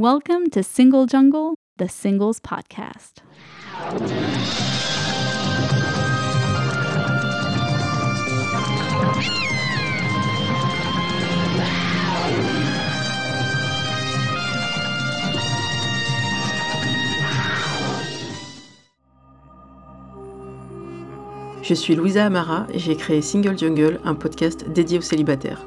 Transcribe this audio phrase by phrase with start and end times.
[0.00, 3.24] Welcome to Single Jungle, the Singles Podcast.
[21.60, 25.66] Je suis Louisa Amara et j'ai créé Single Jungle, un podcast dédié aux célibataires.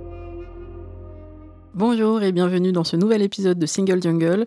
[1.73, 4.45] Bonjour et bienvenue dans ce nouvel épisode de Single Jungle.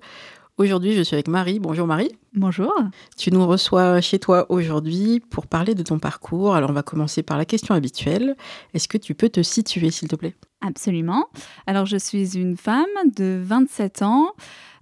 [0.58, 1.58] Aujourd'hui, je suis avec Marie.
[1.58, 2.12] Bonjour Marie.
[2.34, 2.72] Bonjour.
[3.16, 6.54] Tu nous reçois chez toi aujourd'hui pour parler de ton parcours.
[6.54, 8.36] Alors, on va commencer par la question habituelle.
[8.74, 10.34] Est-ce que tu peux te situer, s'il te plaît?
[10.60, 11.26] Absolument.
[11.66, 12.84] Alors, je suis une femme
[13.16, 14.32] de 27 ans.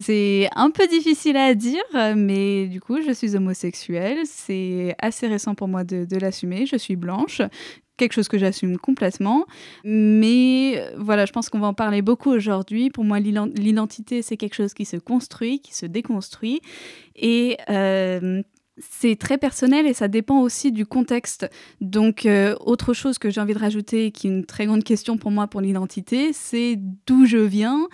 [0.00, 1.82] C'est un peu difficile à dire,
[2.16, 4.18] mais du coup, je suis homosexuelle.
[4.24, 6.66] C'est assez récent pour moi de, de l'assumer.
[6.66, 7.40] Je suis blanche
[7.96, 9.46] quelque chose que j'assume complètement.
[9.84, 12.90] Mais voilà, je pense qu'on va en parler beaucoup aujourd'hui.
[12.90, 16.60] Pour moi, l'identité, c'est quelque chose qui se construit, qui se déconstruit.
[17.14, 18.42] Et euh,
[18.78, 21.48] c'est très personnel et ça dépend aussi du contexte.
[21.80, 25.18] Donc, euh, autre chose que j'ai envie de rajouter, qui est une très grande question
[25.18, 27.88] pour moi pour l'identité, c'est d'où je viens.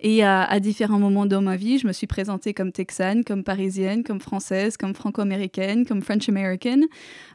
[0.00, 4.02] Et à, différents moments dans ma vie, je me suis présentée comme texane, comme parisienne,
[4.02, 6.84] comme française, comme franco-américaine, comme French-américaine.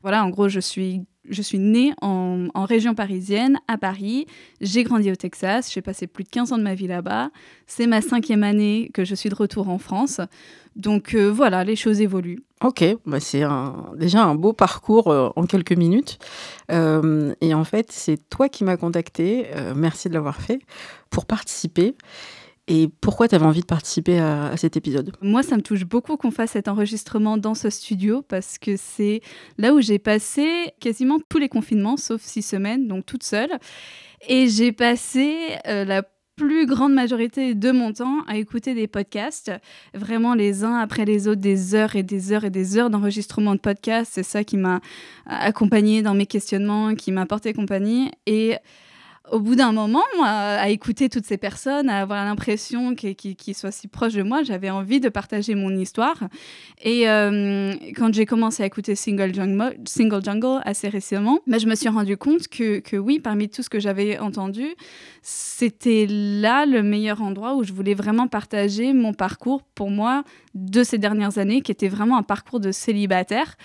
[0.03, 4.25] Voilà, en gros, je suis je suis née en, région parisienne, à Paris.
[4.61, 5.71] J'ai grandi au Texas.
[5.73, 7.29] J'ai passé plus de 15 ans de ma vie là-bas.
[7.67, 10.21] C'est ma cinquième année que je suis de retour en France.
[10.75, 12.43] Donc euh, voilà, les choses évoluent.
[12.61, 13.43] Ok, bah c'est
[13.95, 16.19] déjà un beau parcours euh, en quelques minutes.
[16.71, 20.59] Euh, et en fait, c'est toi qui m'as contacté, merci de l'avoir fait,
[21.09, 21.95] pour participer.
[22.69, 25.11] Et pourquoi tu avais envie de participer à, cet épisode?
[25.21, 29.21] Moi, ça me touche beaucoup qu'on fasse cet enregistrement dans ce studio parce que c'est
[29.57, 33.57] là où j'ai passé quasiment tous les confinements, sauf six semaines, donc toute seule.
[34.27, 36.03] Et j'ai passé euh, la
[36.35, 39.51] plus grande majorité de mon temps à écouter des podcasts,
[39.95, 43.55] vraiment les uns après les autres, des heures et des heures et des heures d'enregistrement
[43.55, 44.13] de podcasts.
[44.13, 44.79] C'est ça qui m'a
[45.25, 48.11] accompagné dans mes questionnements, qui m'a porté compagnie.
[48.27, 48.55] Et
[49.31, 53.87] au bout d'un moment, à écouter toutes ces personnes, à avoir l'impression qu'ils soient si
[53.87, 56.23] proches de moi, j'avais envie de partager mon histoire.
[56.81, 61.89] Et euh, quand j'ai commencé à écouter Single Jungle, assez récemment, bah, je me suis
[61.89, 64.67] rendu compte que, que oui, parmi tout ce que j'avais entendu,
[65.21, 70.23] c'était là le meilleur endroit où je voulais vraiment partager mon parcours pour moi
[70.55, 73.55] de ces dernières années, qui était vraiment un parcours de célibataire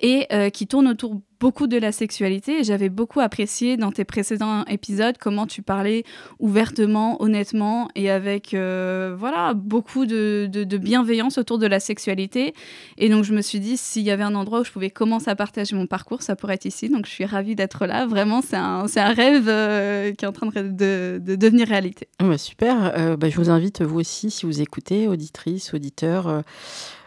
[0.00, 2.60] et euh, qui tourne autour beaucoup de la sexualité.
[2.60, 6.02] Et j'avais beaucoup apprécié dans tes précédents épisodes comment tu parlais
[6.38, 12.54] ouvertement, honnêtement et avec euh, voilà beaucoup de, bienveillance autour de la sexualité.
[12.96, 15.28] Et donc je me suis dit s'il y avait un endroit où je pouvais commencer
[15.28, 16.88] à partager mon parcours, ça pourrait être ici.
[16.88, 18.06] Donc je suis ravie d'être là.
[18.06, 22.08] Vraiment, c'est un, rêve euh, qui est en train de, de devenir réalité.
[22.20, 23.18] Ah bah super.
[23.18, 26.42] Bah, je vous invite vous aussi si vous écoutez, auditrices, auditeurs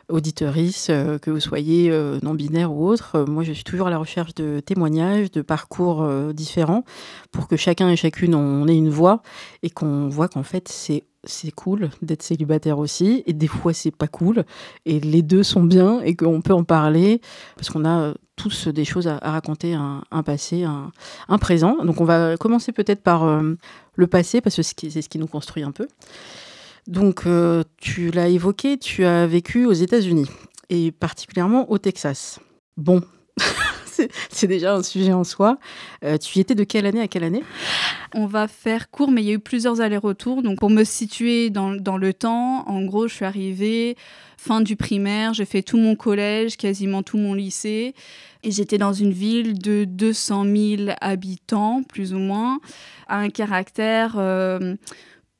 [0.09, 3.15] auditorice, euh, que vous soyez euh, non-binaire ou autre.
[3.15, 6.83] Euh, moi, je suis toujours à la recherche de témoignages, de parcours différents,
[7.31, 9.21] pour que chacun et chacune on ait une voix
[9.63, 13.91] et qu'on voit qu'en fait, c'est c'est cool d'être célibataire aussi, et des fois c'est
[13.91, 14.45] pas cool,
[14.85, 17.19] et les deux sont bien, et qu'on peut en parler,
[17.57, 21.83] parce qu'on a tous des choses à, raconter, un, passé, un, présent.
[21.83, 23.25] Donc on va commencer peut-être par
[23.95, 25.87] le passé, parce que c'est ce qui nous construit un peu.
[26.87, 30.27] Donc, euh, tu l'as évoqué, tu as vécu aux États-Unis
[30.69, 32.39] et particulièrement au Texas.
[32.77, 33.01] Bon,
[34.29, 35.57] c'est déjà un sujet en soi.
[36.05, 37.43] Euh, tu y étais de quelle année à quelle année?
[38.13, 40.43] On va faire court, mais il y a eu plusieurs allers-retours.
[40.43, 43.97] Donc, pour me situer dans, dans, le temps, en gros, je suis arrivée
[44.37, 47.95] fin du primaire, j'ai fait tout mon collège, quasiment tout mon lycée.
[48.43, 52.59] Et j'étais dans une ville de 200 000 habitants, plus ou moins,
[53.07, 54.15] à un caractère.
[54.17, 54.75] Euh,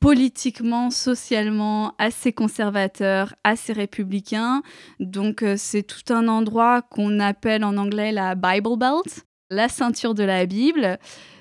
[0.00, 4.62] politiquement, socialement assez conservateur, assez républicain.
[5.00, 10.14] Donc euh, c'est tout un endroit qu'on appelle en anglais la Bible Belt, la ceinture
[10.14, 10.98] de la Bible.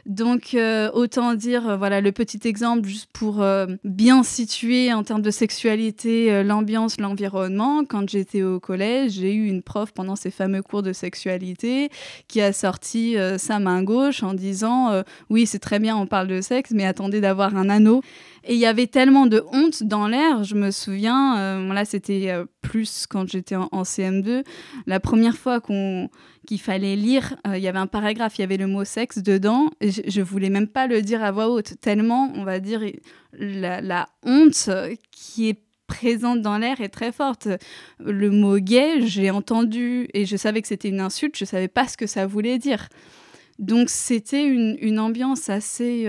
[0.07, 3.45] Donc, euh, autant dire, euh, voilà, le petit exemple juste pour
[3.83, 7.83] bien situer en termes de sexualité l'ambiance, l'environnement.
[7.85, 11.89] Quand j'étais au collège, j'ai eu une prof pendant ces fameux cours de sexualité
[12.27, 16.41] qui a sorti sa main gauche en disant Oui, c'est très bien, on parle de
[16.41, 18.01] sexe, mais attendez d'avoir un anneau.
[18.47, 20.45] Et il y avait tellement de honte dans l'air.
[20.45, 24.43] Je me souviens, euh, là c'était euh, plus quand j'étais en, CM2,
[24.85, 26.09] la première fois qu'on
[26.47, 29.19] qu'il fallait lire, euh, il y avait un paragraphe, il y avait le mot sexe
[29.19, 29.69] dedans.
[29.81, 32.81] Je, je, voulais même pas le dire à voix haute, tellement, on va dire,
[33.33, 34.69] la, honte
[35.11, 37.47] qui est présente dans l'air est très forte.
[37.99, 41.87] Le mot gay, j'ai entendu et je savais que c'était une insulte, je savais pas
[41.87, 42.87] ce que ça voulait dire.
[43.59, 46.07] Donc c'était une, une, ambiance assez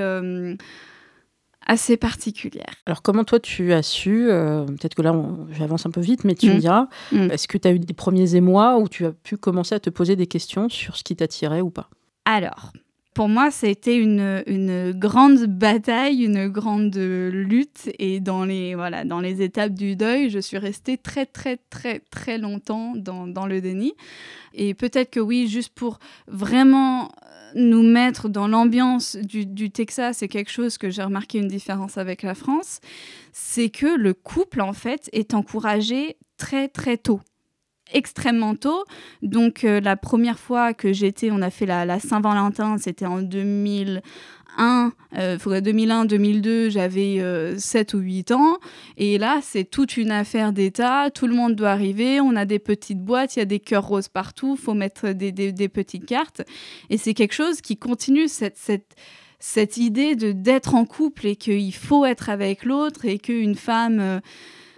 [1.68, 2.72] assez particulière.
[2.86, 5.14] Alors comment toi tu as su, euh, peut-être que là
[5.52, 6.58] j'avance un peu vite, mais tu me mm.
[6.58, 9.80] diras, est-ce que tu as eu des premiers émois où tu as pu commencer à
[9.80, 11.88] te poser des questions sur ce qui t'attirait ou pas?
[12.24, 12.72] Alors,
[13.18, 17.90] pour moi, ça a été une, une, grande bataille, une grande lutte.
[17.98, 22.00] Et dans les, voilà, dans les étapes du deuil, je suis restée très, très, très,
[22.10, 23.94] très longtemps dans, dans le déni.
[24.54, 25.98] Et peut-être que oui, juste pour
[26.28, 27.10] vraiment
[27.54, 32.22] nous mettre dans l'ambiance du, Texas, c'est quelque chose que j'ai remarqué une différence avec
[32.22, 32.80] la France,
[33.32, 37.20] c'est que le couple, en fait, est encouragé très, très tôt
[37.92, 38.84] extrêmement tôt.
[39.22, 43.22] Donc euh, la première fois que j'étais, on a fait la, la Saint-Valentin, c'était en
[43.22, 44.02] 2000,
[44.58, 47.18] 2001, euh, 2001-2002, j'avais
[47.58, 48.58] 7 euh, ou 8 ans.
[48.96, 51.10] Et là, c'est toute une affaire d'État.
[51.10, 52.20] Tout le monde doit arriver.
[52.20, 54.56] On a des petites boîtes, il y a des cœurs roses partout.
[54.56, 56.42] Faut mettre des, des, petites cartes.
[56.90, 58.96] Et c'est quelque chose qui continue cette, cette,
[59.38, 64.20] cette idée de d'être en couple et qu'il faut être avec l'autre et qu'une femme...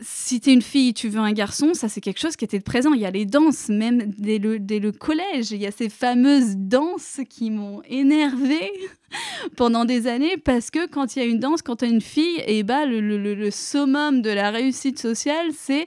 [0.02, 2.60] Si tu es une fille, tu veux un garçon, ça c'est quelque chose qui était
[2.60, 2.92] présent.
[2.92, 5.50] Il y a les danses, même dès le, dès le collège.
[5.50, 8.70] Il y a ces fameuses danses qui m'ont énervée
[9.56, 12.00] pendant des années parce que quand il y a une danse, quand tu as une
[12.00, 15.86] fille, et eh bah, le, le, le, summum de la réussite sociale, c'est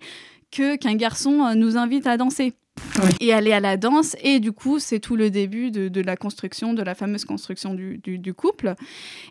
[0.51, 2.53] que qu'un garçon euh, nous invite à danser.
[3.19, 6.15] Et aller à la danse, et du coup, c'est tout le début de, de, la
[6.15, 8.73] construction, de la fameuse construction du, du, du couple.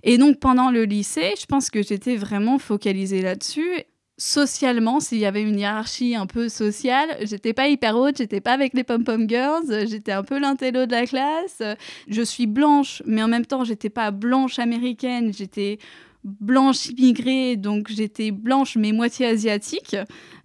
[0.04, 3.84] Et donc, pendant le lycée, je pense que j'étais vraiment focalisée là-dessus
[4.18, 8.52] socialement, s'il y avait une hiérarchie un peu sociale, j'étais pas hyper haute, j'étais pas
[8.52, 11.62] avec les pom-pom girls, j'étais un peu l'intello de la classe.
[12.08, 15.78] Je suis blanche, mais en même temps, j'étais pas blanche américaine, j'étais
[16.24, 19.96] blanche immigrée, donc j'étais blanche mais moitié asiatique.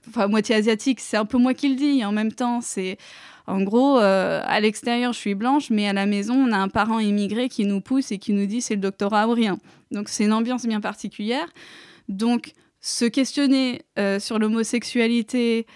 [0.07, 2.03] Enfin, moitié asiatique, c'est un peu moi qui le dis.
[2.03, 2.97] En même temps, c'est
[3.47, 6.67] en gros, euh, à l'extérieur, je suis blanche, mais à la maison, on a un
[6.67, 9.57] parent immigré qui nous pousse et qui nous dit c'est le doctorat ou rien.
[9.91, 11.47] Donc c'est une ambiance bien particulière.
[12.09, 12.53] Donc
[12.87, 15.67] se questionner euh, sur l'homosexualité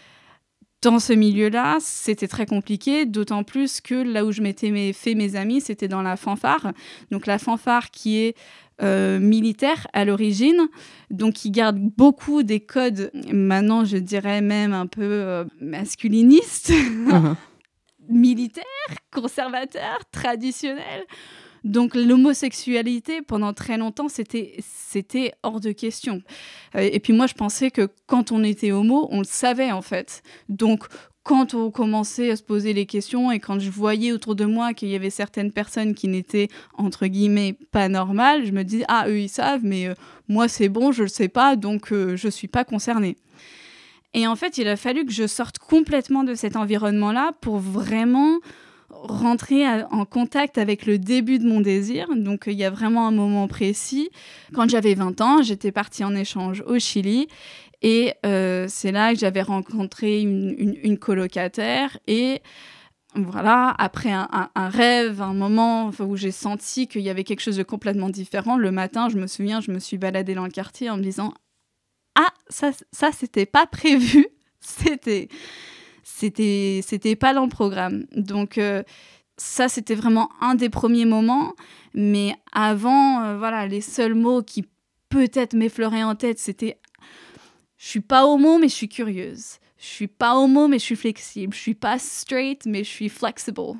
[0.81, 5.35] dans ce milieu-là, c'était très compliqué, d'autant plus que là où je m'étais fait mes
[5.35, 6.71] amis, c'était dans la fanfare.
[7.11, 8.35] Donc la fanfare qui est
[8.81, 10.69] euh, militaire à l'origine,
[11.11, 17.35] donc qui garde beaucoup des codes, maintenant je dirais même un peu euh, masculinistes, uh-huh.
[18.09, 18.63] militaires,
[19.11, 21.05] conservateurs, traditionnels.
[21.63, 26.23] Donc l'homosexualité, pendant très longtemps, c'était, hors de question.
[26.75, 29.81] Euh, et puis moi, je pensais que quand on était homo, on le savait en
[29.81, 30.23] fait.
[30.49, 30.85] Donc
[31.23, 34.73] quand on commençait à se poser les questions et quand je voyais autour de moi
[34.73, 36.47] qu'il y avait certaines personnes qui n'étaient
[36.77, 39.93] entre guillemets pas normales, je me disais ah eux ils savent mais euh,
[40.27, 43.17] moi c'est bon je le sais pas donc euh, je suis pas concernée.
[44.15, 47.59] Et en fait il a fallu que je sorte complètement de cet environnement là pour
[47.59, 48.39] vraiment
[48.91, 52.07] rentrer en contact avec le début de mon désir.
[52.15, 54.09] Donc il y a vraiment un moment précis.
[54.53, 57.27] Quand j'avais 20 ans, j'étais partie en échange au Chili.
[57.81, 61.97] Et euh, c'est là que j'avais rencontré une, colocataire.
[62.07, 62.41] Et
[63.15, 67.63] voilà, après un, rêve, un moment où j'ai senti qu'il y avait quelque chose de
[67.63, 70.97] complètement différent, le matin, je me souviens, je me suis baladée dans le quartier en
[70.97, 71.33] me disant
[72.15, 74.27] Ah, ça, ça c'était pas prévu.
[74.63, 75.27] C'était
[76.03, 78.05] c'était c'était pas dans le programme.
[78.15, 78.83] Donc euh,
[79.37, 81.53] ça c'était vraiment un des premiers moments,
[81.93, 84.65] mais avant euh, voilà, les seuls mots qui
[85.09, 86.79] peut-être m'effleuraient en tête, c'était
[87.77, 89.57] je suis pas homo mais je suis curieuse.
[89.77, 91.53] Je suis pas homo mais je suis flexible.
[91.53, 93.77] Je suis pas straight mais je suis flexible.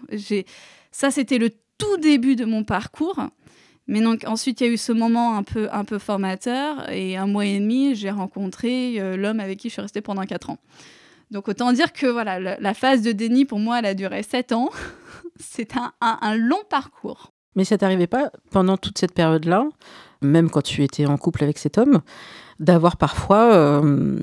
[0.91, 3.19] Ça c'était le tout début de mon parcours.
[3.87, 7.17] Mais donc ensuite il y a eu ce moment un peu un peu formateur et
[7.17, 10.49] un mois et demi j'ai rencontré euh, l'homme avec qui je suis restée pendant quatre
[10.49, 10.57] ans.
[11.31, 14.51] Donc autant dire que voilà, la, phase de déni, pour moi, elle a duré sept
[14.51, 14.69] ans.
[15.39, 15.71] C'est
[16.01, 17.31] un, long parcours.
[17.55, 19.65] Mais ça t'arrivait pas, pendant toute cette période-là,
[20.21, 22.01] même quand tu étais en couple avec cet homme,
[22.59, 24.19] d'avoir parfois, euh,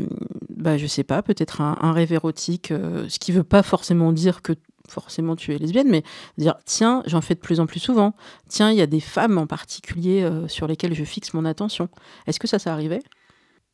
[0.50, 4.42] bah, je sais pas, peut-être un, rêve érotique, euh, ce qui veut pas forcément dire
[4.42, 4.52] que
[4.88, 6.02] forcément tu es lesbienne, mais
[6.38, 8.14] dire tiens, j'en fais de plus en plus souvent.
[8.48, 11.88] Tiens, il y a des femmes en particulier euh, sur lesquelles je fixe mon attention.
[12.26, 13.02] Est-ce que ça, ça arrivait?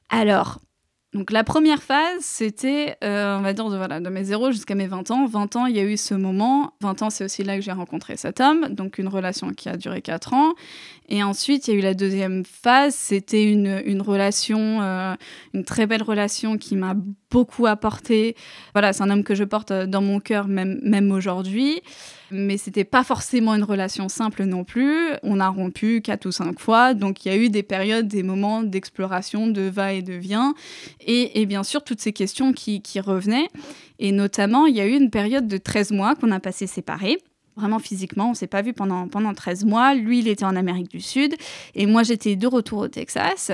[0.08, 0.60] Alors,
[1.14, 4.74] Donc la première phase, c'était, euh, on va dire, de, voilà, de mes 0 jusqu'à
[4.74, 5.26] mes 20 ans.
[5.26, 6.72] 20 ans, il y a eu ce moment.
[6.80, 9.76] 20 ans, c'est aussi là que j'ai rencontré cet homme, donc une relation qui a
[9.76, 10.54] duré 4 ans.
[11.08, 15.14] Et ensuite, il y a eu la deuxième phase, c'était une, une relation, euh,
[15.52, 16.94] une très belle relation qui m'a
[17.34, 18.36] beaucoup apporté.
[18.74, 21.82] Voilà, c'est un homme que je porte euh, dans mon cœur même, même aujourd'hui.
[22.30, 25.08] Mais c'était pas forcément une relation simple non plus.
[25.24, 28.22] On a rompu quatre ou cinq fois, donc il y a eu des périodes, des
[28.22, 30.54] moments d'exploration, de va et de vient,
[31.00, 33.48] et, et bien sûr toutes ces questions qui, qui, revenaient.
[33.98, 37.18] Et notamment, il y a eu une période de 13 mois qu'on a passé séparés.
[37.56, 39.94] Vraiment physiquement, on s'est pas vu pendant, pendant 13 mois.
[39.94, 41.34] Lui, il était en Amérique du Sud,
[41.74, 43.50] et moi, j'étais de retour au Texas.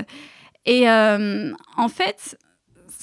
[0.66, 2.36] Et euh, en fait,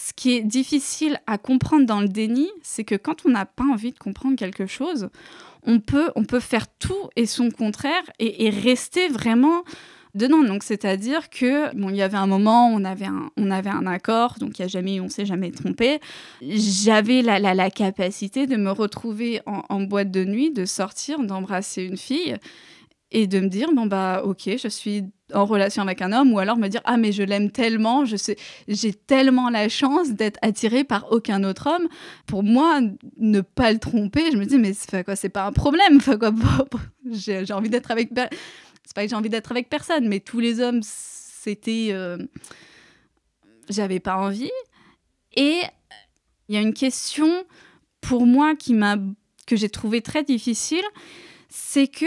[0.07, 3.65] ce qui est difficile à comprendre dans le déni, c'est que quand on n'a pas
[3.65, 5.09] envie de comprendre quelque chose,
[5.63, 9.65] on peut, on peut faire tout et son contraire et, rester vraiment
[10.15, 10.43] dedans.
[10.43, 13.85] Donc, c'est-à-dire que, bon, il y avait un moment, on avait un, on avait un
[13.85, 15.99] accord, donc il y a jamais, on s'est jamais trompé.
[16.41, 21.19] J'avais la, la, la, capacité de me retrouver en, en boîte de nuit, de sortir,
[21.19, 22.37] d'embrasser une fille
[23.11, 26.39] et de me dire bon bah ok je suis en relation avec un homme ou
[26.39, 30.39] alors me dire ah mais je l'aime tellement je sais j'ai tellement la chance d'être
[30.41, 31.87] attirée par aucun autre homme.
[32.25, 32.79] Pour moi
[33.17, 36.31] ne pas le tromper je me dis mais quoi c'est pas un problème quoi
[37.11, 38.09] j'ai envie d'être avec
[38.85, 42.17] c'est pas que j'ai envie d'être avec personne mais tous les hommes c'était euh...
[43.69, 44.51] j'avais pas envie.
[45.35, 45.61] Et
[46.47, 47.45] il y a une question
[48.01, 48.95] pour moi qui m'a
[49.45, 50.83] que j'ai trouvé très difficile
[51.49, 52.05] c'est que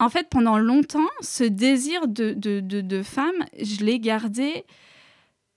[0.00, 4.64] en fait, pendant longtemps, ce désir de, de, de, femme, je l'ai gardé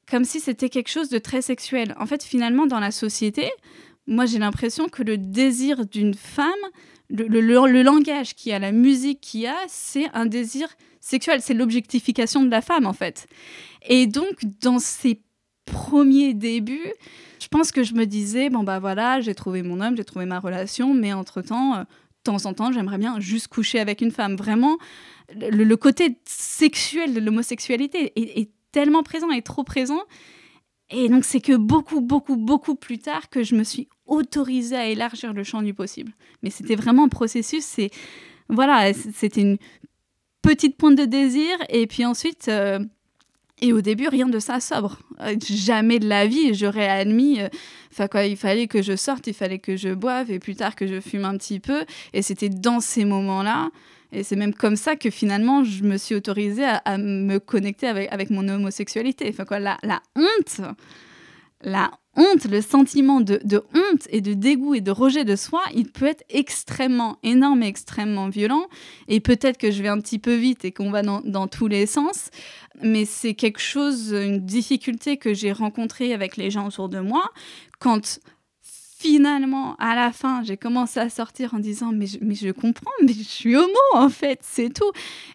[0.09, 1.95] comme si c'était quelque chose de très sexuel.
[1.99, 3.51] En fait, finalement, dans la société,
[4.07, 6.49] moi, j'ai l'impression que le désir d'une femme,
[7.09, 10.67] le, le, langage qui a, la musique qui a, c'est un désir
[10.99, 11.41] sexuel.
[11.41, 13.27] C'est l'objectification de la femme, en fait.
[13.87, 15.21] Et donc, dans ces
[15.65, 16.93] premiers débuts,
[17.39, 20.25] je pense que je me disais, bon, bah voilà, j'ai trouvé mon homme, j'ai trouvé
[20.25, 21.85] ma relation, mais entre-temps...
[22.23, 24.35] De temps en temps, j'aimerais bien juste coucher avec une femme.
[24.35, 24.77] Vraiment,
[25.35, 30.01] le, côté sexuel de l'homosexualité est, est, tellement présent et trop présent.
[30.91, 34.85] Et donc, c'est que beaucoup, beaucoup, beaucoup plus tard que je me suis autorisée à
[34.87, 36.13] élargir le champ du possible.
[36.43, 37.63] Mais c'était vraiment un processus.
[37.63, 37.89] C'est
[38.49, 39.57] voilà, c'était une
[40.41, 41.57] petite pointe de désir.
[41.69, 42.79] Et puis ensuite, euh,
[43.61, 44.99] et au début, rien de ça sobre.
[45.21, 47.39] Euh, jamais de la vie, j'aurais admis.
[47.91, 50.75] Enfin, quoi, il fallait que je sorte, il fallait que je boive, et plus tard
[50.75, 51.85] que je fume un petit peu.
[52.13, 53.69] Et c'était dans ces moments-là.
[54.11, 58.11] Et c'est même comme ça que finalement, je me suis autorisée à, me connecter avec,
[58.11, 59.27] avec mon homosexualité.
[59.29, 60.61] Enfin, quoi, la, la honte,
[61.61, 65.61] la honte, le sentiment de, de, honte et de dégoût et de rejet de soi,
[65.73, 68.67] il peut être extrêmement énorme et extrêmement violent.
[69.07, 71.67] Et peut-être que je vais un petit peu vite et qu'on va dans, dans, tous
[71.67, 72.29] les sens,
[72.81, 77.23] mais c'est quelque chose, une difficulté que j'ai rencontrée avec les gens autour de moi
[77.79, 78.19] quand
[79.01, 82.91] finalement, à la fin, j'ai commencé à sortir en disant mais je, mais je comprends,
[83.01, 84.91] mais je suis homo en fait, c'est tout.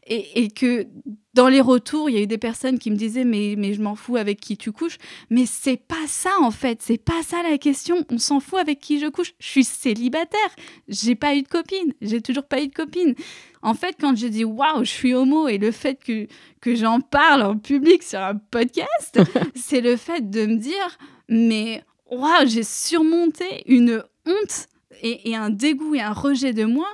[0.06, 0.86] Et, et, que
[1.34, 3.82] dans les retours, il y a eu des personnes qui me disaient mais, mais je
[3.82, 4.98] m'en fous avec qui tu couches.
[5.30, 8.04] Mais c'est pas ça en fait, c'est pas ça la question.
[8.10, 9.34] On s'en fout avec qui je couche.
[9.40, 10.54] Je suis célibataire,
[10.88, 13.14] j'ai pas eu de copine, j'ai toujours pas eu de copine.
[13.62, 16.28] En fait, quand je dis waouh, je suis homo et le fait que,
[16.60, 19.20] que j'en parle en public sur un podcast,
[19.56, 24.66] c'est le fait de me dire mais waouh, j'ai surmonté une honte
[25.02, 26.88] et, un dégoût et un rejet de moi.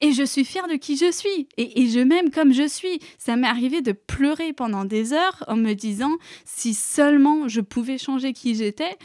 [0.00, 1.48] Et je suis fière de qui je suis.
[1.56, 3.00] Et, je m'aime comme je suis.
[3.18, 7.98] Ça m'est arrivé de pleurer pendant des heures en me disant si seulement je pouvais
[7.98, 8.96] changer qui j'étais.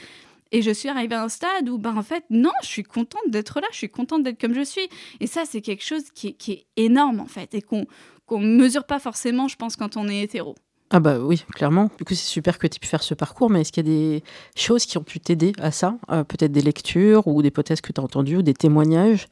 [0.51, 3.23] Et je suis arrivée à un stade où, ben, en fait, non, je suis contente
[3.27, 4.87] d'être là, je suis contente d'être comme je suis.
[5.19, 7.87] Et ça, c'est quelque chose qui est, énorme, en fait, et qu'on
[8.27, 10.53] qu mesure pas forcément, je pense, quand on est hétéro.
[10.89, 11.89] Ah bah oui, clairement.
[11.97, 13.89] Du coup, c'est super que tu aies pu faire ce parcours, mais est-ce qu'il y
[13.89, 14.23] a des
[14.55, 17.91] choses qui ont pu t'aider à ça euh, Peut-être des lectures ou des podcasts que
[17.91, 19.27] tu as entendus, ou des témoignages,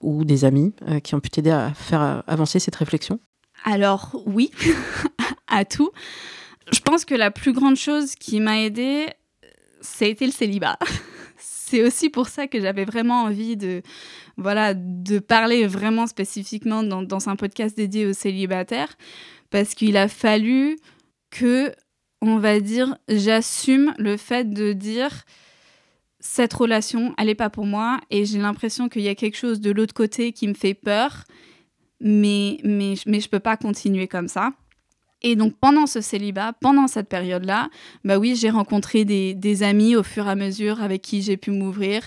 [0.00, 3.20] ou des amis euh, qui ont pu t'aider à faire euh, avancer cette réflexion?
[3.64, 4.50] Alors oui,
[5.46, 5.90] à tout.
[6.72, 9.06] Je pense que la plus grande chose qui m'a aidée,
[10.00, 10.78] été le célibat.
[11.38, 13.82] c'est aussi pour ça que j'avais vraiment envie de,
[14.36, 18.96] voilà, de parler vraiment spécifiquement dans, dans un podcast dédié aux célibataires,
[19.50, 20.76] parce qu'il a fallu
[21.34, 21.72] que,
[22.22, 25.24] on va dire, j'assume le fait de dire
[26.20, 29.60] cette relation, elle n'est pas pour moi et j'ai l'impression qu'il y a quelque chose
[29.60, 31.24] de l'autre côté qui me fait peur,
[32.00, 34.52] mais, mais, mais je ne peux pas continuer comme ça.
[35.22, 37.70] Et donc pendant ce célibat, pendant cette période-là,
[38.04, 41.38] bah oui, j'ai rencontré des, des, amis au fur et à mesure avec qui j'ai
[41.38, 42.02] pu m'ouvrir.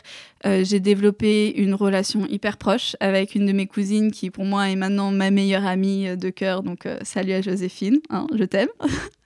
[0.45, 4.69] Euh, j'ai développé une relation hyper proche avec une de mes cousines qui pour moi
[4.69, 6.61] est maintenant ma meilleure amie de cœur.
[6.61, 8.69] Donc euh, salut à Joséphine, hein, je t'aime.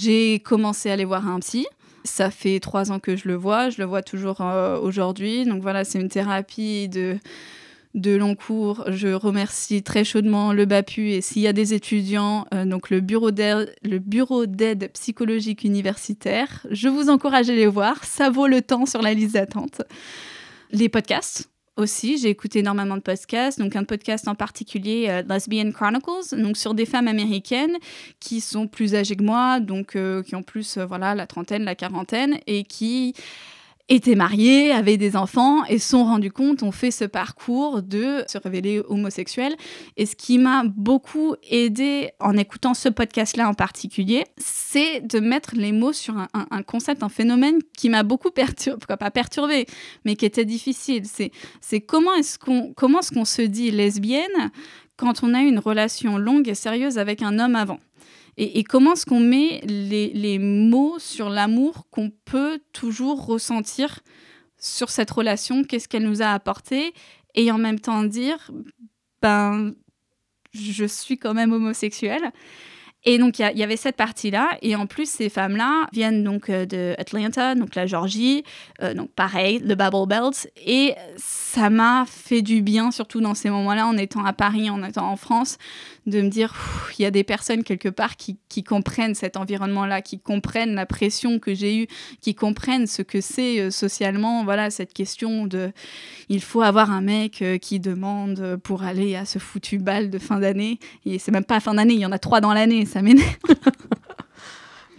[0.00, 1.66] j'ai commencé à aller voir un psy.
[2.04, 5.44] Ça fait trois ans que je le vois, je le vois toujours euh, aujourd'hui.
[5.44, 7.18] Donc voilà, c'est une thérapie de,
[7.94, 8.84] de long cours.
[8.88, 13.00] Je remercie très chaudement le BAPU et s'il y a des étudiants, euh, donc le
[13.00, 18.02] bureau d'aide, psychologique universitaire, je vous encourage à les voir.
[18.04, 19.82] Ça vaut le temps sur la liste d'attente.
[20.72, 21.49] Les podcasts
[21.80, 26.56] aussi, j'ai écouté énormément de podcasts, donc un podcast en particulier, euh, Lesbian Chronicles, donc
[26.56, 27.76] sur des femmes américaines
[28.20, 31.64] qui sont plus âgées que moi, donc euh, qui ont plus, euh, voilà, la trentaine,
[31.64, 33.14] la quarantaine, et qui
[33.90, 38.38] étaient mariés, avaient des enfants et sont rendus compte, ont fait ce parcours de se
[38.38, 39.56] révéler homosexuels.
[39.96, 45.56] Et ce qui m'a beaucoup aidé en écoutant ce podcast-là en particulier, c'est de mettre
[45.56, 49.66] les mots sur un, concept, un phénomène qui m'a beaucoup perturbé, pas perturbé,
[50.04, 51.02] mais qui était difficile.
[51.60, 54.52] C'est comment est-ce qu'on comment est-ce qu'on se dit lesbienne
[54.96, 57.80] quand on a une relation longue et sérieuse avec un homme avant?
[58.36, 64.00] Et, comment est-ce qu'on met les, mots sur l'amour qu'on peut toujours ressentir
[64.58, 66.92] sur cette relation, qu'est-ce qu'elle nous a apporté,
[67.34, 68.50] et en même temps dire,
[69.22, 69.74] ben,
[70.52, 72.32] je suis quand même homosexuelle.
[73.04, 74.58] Et donc, il y, avait cette partie-là.
[74.60, 78.44] Et en plus, ces femmes-là viennent donc euh, de Atlanta, donc la Georgie.
[78.82, 80.50] Euh, donc, pareil, le Bible Belt.
[80.66, 84.82] Et ça m'a fait du bien, surtout dans ces moments-là, en étant à Paris, en
[84.82, 85.56] étant en France,
[86.10, 86.54] de me dire,
[86.98, 91.38] il y a des personnes quelque part qui, comprennent cet environnement-là, qui comprennent la pression
[91.38, 91.86] que j'ai eue,
[92.20, 94.44] qui comprennent ce que c'est euh, socialement.
[94.44, 95.72] Voilà, cette question de,
[96.28, 100.38] il faut avoir un mec qui demande pour aller à ce foutu bal de fin
[100.38, 100.78] d'année.
[101.06, 103.36] Et c'est même pas fin d'année, il y en a trois dans l'année ça m'énerve.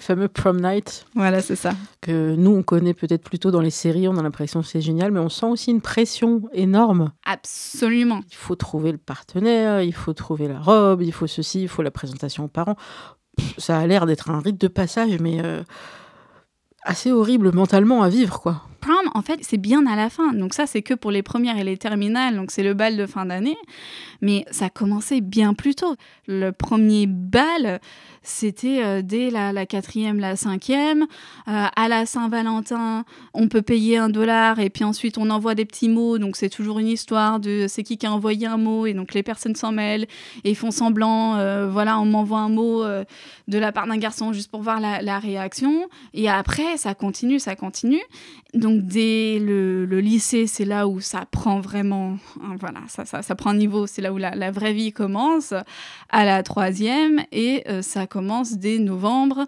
[0.01, 1.05] le fameux prom night.
[1.15, 1.73] Voilà, c'est ça.
[2.01, 5.11] Que nous, on connaît peut-être plutôt dans les séries, on a l'impression que c'est génial,
[5.11, 7.11] mais on sent aussi une pression énorme.
[7.25, 8.21] Absolument.
[8.29, 11.81] Il faut trouver le partenaire, il faut trouver la robe, il faut ceci, il faut
[11.83, 12.75] la présentation aux parents.
[13.57, 15.63] ça a l'air d'être un rite de passage, mais euh,
[16.83, 18.63] assez horrible mentalement à vivre, quoi.
[19.13, 20.33] En fait, c'est bien à la fin.
[20.33, 22.35] Donc ça, c'est que pour les premières et les terminales.
[22.35, 23.57] Donc c'est le bal de fin d'année.
[24.21, 25.95] Mais ça a commencé bien plus tôt.
[26.27, 27.79] Le premier bal,
[28.23, 31.07] c'était euh, dès la, quatrième, la cinquième.
[31.47, 35.65] Euh, à la Saint-Valentin, on peut payer un dollar et puis ensuite on envoie des
[35.65, 36.17] petits mots.
[36.17, 39.13] Donc c'est toujours une histoire de c'est qui qui a envoyé un mot et donc
[39.13, 40.07] les personnes s'en mêlent
[40.43, 41.35] et font semblant.
[41.37, 45.19] Euh, voilà, on m'envoie un mot de la part d'un garçon juste pour voir la
[45.19, 45.87] réaction.
[46.13, 48.01] Et après, ça continue, ça continue.
[48.53, 53.53] Donc dès le, lycée, c'est là où ça prend vraiment, hein, voilà, ça, ça, prend
[53.53, 55.53] niveau, c'est là où la, vraie vie commence,
[56.09, 59.45] à la troisième, et ça commence dès novembre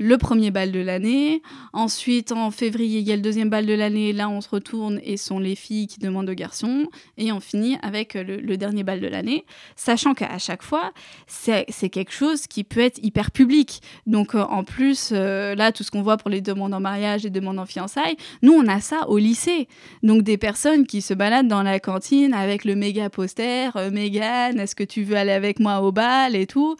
[0.00, 1.42] le premier bal de l'année.
[1.72, 4.12] Ensuite, en février, il y a le deuxième bal de l'année.
[4.12, 6.88] Là, on se retourne et sont les filles qui demandent aux garçons.
[7.18, 9.44] Et on finit avec le, dernier bal de l'année,
[9.76, 10.92] sachant qu'à chaque fois,
[11.26, 13.80] c'est quelque chose qui peut être hyper public.
[14.06, 17.24] Donc, euh, en plus, euh, là, tout ce qu'on voit pour les demandes en mariage
[17.24, 19.68] et demandes en fiançailles, nous, on a ça au lycée.
[20.02, 24.58] Donc, des personnes qui se baladent dans la cantine avec le méga poster, euh, Megan,
[24.58, 26.30] est-ce que tu veux aller avec moi au bal?
[26.34, 26.76] et tout.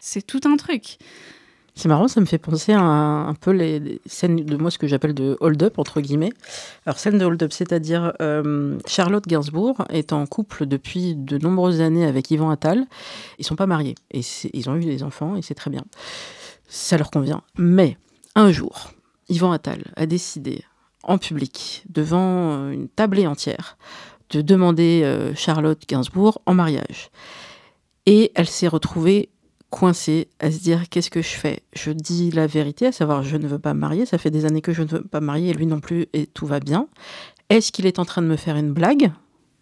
[0.00, 0.98] C'est tout un truc.
[1.78, 4.88] C'est marrant, ça me fait penser à un, peu les, scènes de moi, ce que
[4.88, 6.32] j'appelle de hold-up, entre guillemets.
[6.84, 12.04] Alors, scène de hold-up, c'est-à-dire euh, Charlotte Gainsbourg est en couple depuis de nombreuses années
[12.04, 12.84] avec Yvan Attal.
[13.38, 14.22] Ils sont pas mariés et
[14.54, 15.84] ils ont eu des enfants et c'est très bien.
[16.66, 17.42] Ça leur convient.
[17.56, 17.96] Mais
[18.34, 18.90] un jour,
[19.28, 20.64] Yvan Attal a décidé
[21.04, 23.78] en public, devant euh, une tablée entière,
[24.30, 27.10] de demander euh, Charlotte Gainsbourg en mariage.
[28.04, 29.30] Et elle s'est retrouvée
[29.70, 31.62] coincée à se dire qu'est-ce que je fais?
[31.72, 34.44] Je dis la vérité, à savoir je ne veux pas me marier, ça fait des
[34.44, 36.60] années que je ne veux pas me marier et lui non plus et tout va
[36.60, 36.88] bien.
[37.50, 39.12] Est-ce qu'il est en train de me faire une blague?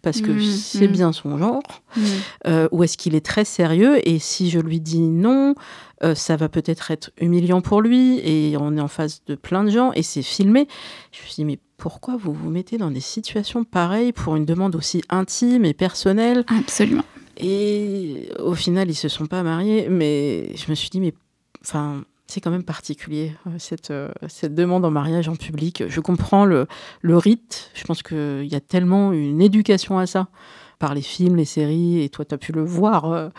[0.03, 0.91] Parce que mmh, c'est mmh.
[0.91, 1.63] bien son genre,
[1.95, 2.01] mmh.
[2.47, 3.99] euh, ou est-ce qu'il est très sérieux?
[4.07, 5.55] Et si je lui dis non,
[6.03, 9.63] euh, ça va peut-être être humiliant pour lui et on est en face de plein
[9.63, 10.67] de gens et c'est filmé.
[11.11, 14.45] Je me suis dit mais pourquoi vous vous mettez dans des situations pareilles pour une
[14.45, 16.45] demande aussi intime et personnelle?
[16.47, 17.03] Absolument.
[17.37, 21.13] Et au final, ils se sont pas mariés, mais je me suis dit, mais
[21.61, 25.83] enfin, c'est quand même particulier, euh, cette, euh, cette demande en mariage en public.
[25.87, 26.67] Je comprends le,
[27.01, 30.27] le rite, je pense qu'il y a tellement une éducation à ça
[30.79, 33.29] par les films, les séries, et toi, tu as pu le voir euh,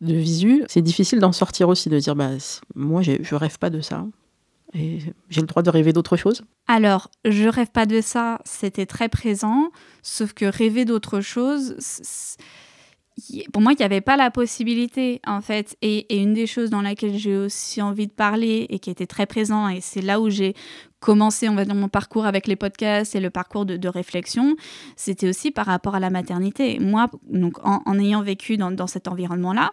[0.00, 0.64] de visu.
[0.68, 2.30] C'est difficile d'en sortir aussi, de dire, bah,
[2.74, 4.04] moi, je rêve pas de ça.
[4.74, 4.98] Et
[5.30, 9.08] j'ai le droit de rêver d'autre chose Alors, je rêve pas de ça, c'était très
[9.08, 9.70] présent,
[10.02, 11.76] sauf que rêver d'autre chose,
[13.52, 15.76] pour moi, il n'y avait pas la possibilité, en fait.
[15.82, 19.26] Et, une des choses dans laquelle j'ai aussi envie de parler et qui était très
[19.26, 20.54] présent, et c'est là où j'ai
[21.00, 24.56] commencé, on va dire, mon parcours avec les podcasts et le parcours de, réflexion,
[24.96, 26.78] c'était aussi par rapport à la maternité.
[26.80, 29.72] Moi, donc, en, ayant vécu dans, cet environnement-là,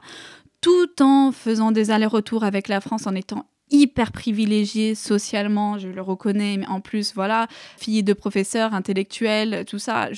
[0.60, 6.01] tout en faisant des allers-retours avec la France, en étant hyper privilégiée socialement, je le
[6.01, 10.10] reconnais, mais en plus, voilà, fille de professeur, intellectuel, tout ça.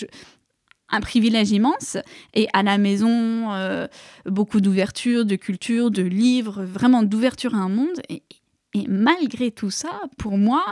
[0.94, 1.98] Un privilège immense.
[2.34, 3.88] Et à la maison, euh,
[4.26, 8.02] beaucoup d'ouverture, de culture, de livres, vraiment d'ouverture à un monde.
[8.10, 8.24] Et,
[8.76, 10.64] et malgré tout ça, pour moi,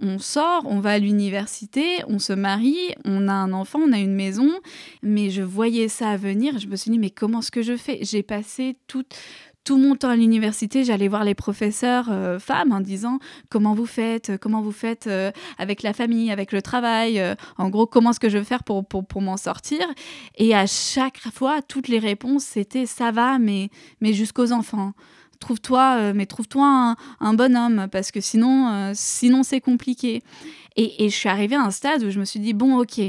[0.00, 3.98] on sort, on va à l'université, on se marie, on a un enfant, on a
[3.98, 4.50] une maison,
[5.02, 7.98] mais je voyais ça venir, je me suis dit, mais comment est-ce que je fais?
[8.02, 9.04] J'ai passé tout,
[9.64, 13.86] tout mon temps à l'université, j'allais voir les professeurs euh, femmes en disant comment vous
[13.86, 18.10] faites, comment vous faites euh, avec la famille, avec le travail, euh, en gros comment
[18.10, 18.84] est-ce que je vais faire pour
[19.22, 19.80] m'en sortir?
[20.36, 24.92] Et à chaque fois, toutes les réponses c'était ça va, mais, mais jusqu'aux enfants
[25.38, 30.22] trouve-toi, euh, mais trouve-toi un, bonhomme parce que sinon, euh, sinon c'est compliqué.
[30.76, 33.00] Et, je suis arrivée à un stade où je me suis dit bon, ok.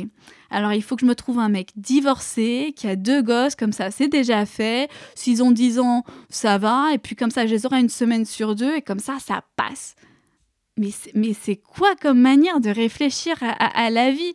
[0.51, 3.73] Alors il faut que je me trouve un mec divorcé qui a deux gosses comme
[3.73, 4.89] ça, c'est déjà fait.
[5.15, 6.93] S'ils ont 10 ans, ça va.
[6.93, 9.43] Et puis comme ça, je les aurai une semaine sur deux et comme ça, ça
[9.55, 9.95] passe.
[10.77, 14.33] Mais c'est quoi comme manière de réfléchir à, la vie?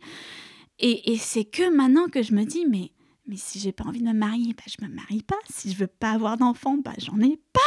[0.79, 2.93] Et, et c'est que maintenant que je me dis mais
[3.31, 5.39] mais si j'ai pas envie de me marier, bah, je me marie pas.
[5.49, 7.61] Si je veux pas avoir d'enfant, bah, j'en ai pas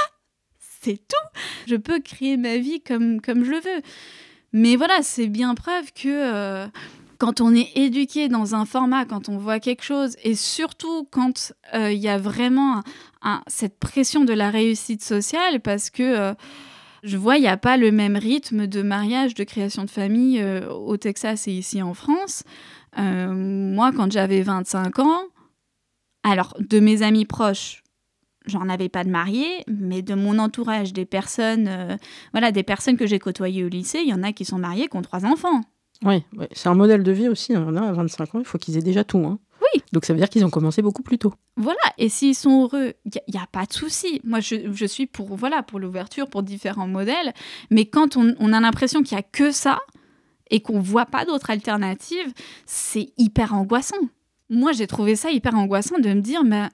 [0.83, 1.39] c'est tout.
[1.67, 3.81] Je peux créer ma vie comme, comme je le veux.
[4.53, 6.67] Mais voilà, c'est bien preuve que euh,
[7.17, 11.53] quand on est éduqué dans un format, quand on voit quelque chose, et surtout quand
[11.73, 12.83] euh, il y a vraiment
[13.47, 16.33] cette pression de la réussite sociale, parce que euh,
[17.03, 20.43] je vois, il n'y a pas le même rythme de mariage, de création de famille
[20.69, 22.43] au Texas et ici en France.
[22.97, 25.23] moi, quand j'avais 25 ans,
[26.23, 27.82] alors de mes amis proches,
[28.45, 31.97] j'en avais pas de mariés, mais de mon entourage, des personnes, euh,
[32.31, 34.87] voilà, des personnes que j'ai côtoyées au lycée, il y en a qui sont mariées,
[34.87, 35.61] qui ont trois enfants.
[36.03, 37.55] Oui, c'est un modèle de vie aussi.
[37.55, 37.75] Hein.
[37.77, 39.19] à 25 ans, il faut qu'ils aient déjà tout.
[39.19, 39.39] Hein.
[39.61, 39.81] Oui.
[39.93, 41.33] Donc ça veut dire qu'ils ont commencé beaucoup plus tôt.
[41.55, 44.19] Voilà, et s'ils sont heureux, il n'y a, pas de souci.
[44.23, 47.33] Moi, je, suis pour voilà pour l'ouverture, pour différents modèles,
[47.69, 49.79] mais quand on, on a l'impression qu'il n'y a que ça
[50.49, 52.33] et qu'on voit pas d'autres alternatives,
[52.65, 53.95] c'est hyper angoissant.
[54.49, 56.69] Moi, j'ai trouvé ça hyper angoissant de me dire, mais bah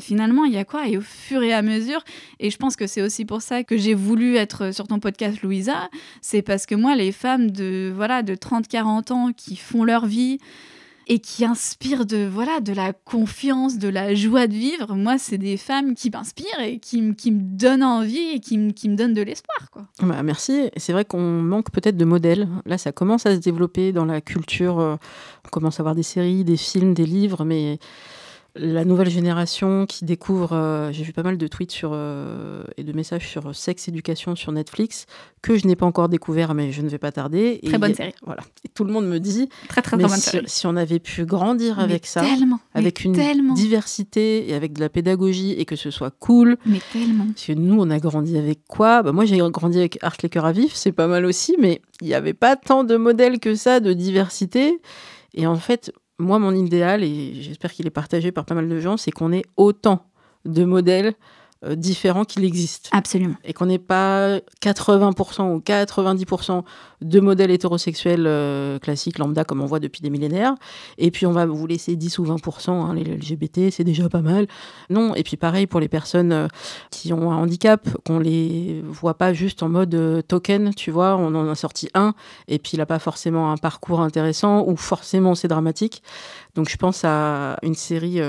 [0.00, 0.88] finalement, il y a quoi?
[0.88, 2.02] Et au fur et à mesure,
[2.40, 5.42] et je pense que c'est aussi pour ça que j'ai voulu être sur ton podcast,
[5.42, 5.88] Louisa,
[6.20, 10.38] c'est parce que moi, les femmes de, voilà, de 30-40 ans qui font leur vie
[11.08, 15.38] et qui inspirent de, voilà, de la confiance, de la joie de vivre, moi, c'est
[15.38, 19.14] des femmes qui m'inspirent et qui, qui, me donnent envie et qui, qui me donnent
[19.14, 19.70] de l'espoir.
[19.70, 19.86] Quoi.
[20.02, 20.68] Bah, merci.
[20.76, 22.48] C'est vrai qu'on manque peut-être de modèles.
[22.64, 24.80] Là, ça commence à se développer dans la culture.
[24.80, 24.96] Euh,
[25.44, 27.78] on commence à voir des séries, des films, des livres, mais
[28.58, 32.84] la nouvelle génération qui découvre, euh, j'ai vu pas mal de tweets sur, euh, et
[32.84, 35.06] de messages sur sexe éducation sur Netflix
[35.42, 37.60] que je n'ai pas encore découvert, mais je ne vais pas tarder.
[37.64, 38.14] Très bonne série.
[38.24, 38.42] Voilà.
[38.64, 40.48] Et tout le monde me dit, très très, très bonne si, série.
[40.48, 43.14] si on avait pu grandir avec ça, tellement, avec une
[43.54, 46.56] diversité et avec de la pédagogie et que ce soit cool.
[46.66, 47.26] Mais tellement.
[47.26, 49.02] Parce que nous, on a grandi avec quoi?
[49.02, 51.80] Bah, Moi, j'ai grandi avec Art les cœurs à vif, c'est pas mal aussi, mais
[52.00, 54.80] il n'y avait pas tant de modèles que ça de diversité.
[55.34, 58.80] Et en fait, moi, mon idéal, et j'espère qu'il est partagé par pas mal de
[58.80, 60.06] gens, c'est qu'on ait autant
[60.44, 61.14] de modèles
[61.74, 62.88] différents qu'il existe.
[62.92, 63.36] Absolument.
[63.44, 66.62] Et qu'on n'ait pas 80% ou 90%
[67.02, 70.54] de modèles hétérosexuels euh, classiques, lambda, comme on voit depuis des millénaires.
[70.98, 74.22] Et puis on va vous laisser 10 ou 20%, hein, les LGBT, c'est déjà pas
[74.22, 74.46] mal.
[74.90, 76.48] Non, et puis pareil pour les personnes euh,
[76.90, 81.34] qui ont un handicap, qu'on les voit pas juste en mode token, tu vois, on
[81.34, 82.14] en a sorti un,
[82.48, 86.02] et puis il n'a pas forcément un parcours intéressant, ou forcément c'est dramatique.
[86.54, 88.20] Donc je pense à une série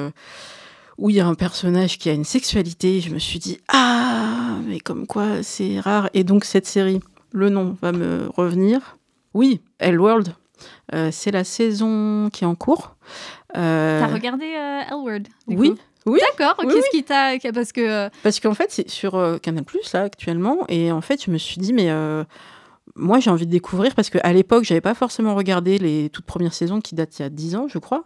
[0.97, 3.01] où il y a un personnage qui a une sexualité.
[3.01, 6.09] Je me suis dit, ah, mais comme quoi c'est rare.
[6.13, 6.99] Et donc cette série,
[7.31, 8.97] le nom va me revenir.
[9.33, 10.33] Oui, Hellworld.
[10.93, 12.95] Euh, c'est la saison qui est en cours.
[13.55, 13.99] Euh...
[13.99, 15.75] T'as regardé euh, Hellworld Oui.
[16.05, 16.19] Oui.
[16.21, 16.55] D'accord.
[16.61, 20.03] Qu'est-ce qui t'a parce que euh, parce qu'en fait c'est sur euh, Canal Plus là
[20.03, 21.89] actuellement et en fait je me suis dit mais
[22.97, 26.53] moi, j'ai envie de découvrir parce qu'à l'époque, j'avais pas forcément regardé les toutes premières
[26.53, 28.05] saisons qui datent il y a 10 ans, je crois.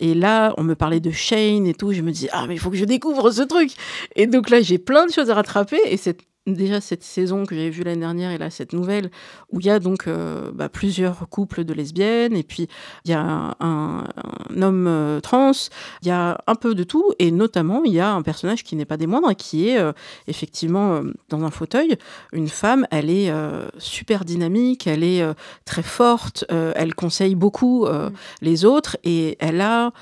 [0.00, 1.92] Et là, on me parlait de Shane et tout.
[1.92, 3.70] Je me dis, ah, mais il faut que je découvre ce truc.
[4.16, 5.78] Et donc là, j'ai plein de choses à rattraper.
[5.86, 9.10] Et cette déjà cette saison que j'avais vue l'année dernière et là cette nouvelle
[9.50, 12.68] où il y a donc euh, bah, plusieurs couples de lesbiennes et puis
[13.04, 14.04] il y a un,
[14.60, 15.52] homme euh, trans,
[16.02, 18.76] il y a un peu de tout et notamment il y a un personnage qui
[18.76, 19.92] n'est pas des moindres qui est euh,
[20.26, 21.96] effectivement dans un fauteuil,
[22.32, 23.32] une femme, elle est
[23.78, 25.24] super dynamique, elle est
[25.64, 28.10] très forte, elle conseille beaucoup mm.
[28.42, 29.92] les autres et elle a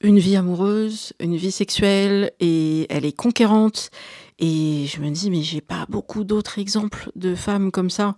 [0.00, 3.90] une vie amoureuse, une vie sexuelle et elle est conquérante
[4.38, 8.16] et je me dis, mais j'ai pas beaucoup d'autres exemples de femmes comme ça.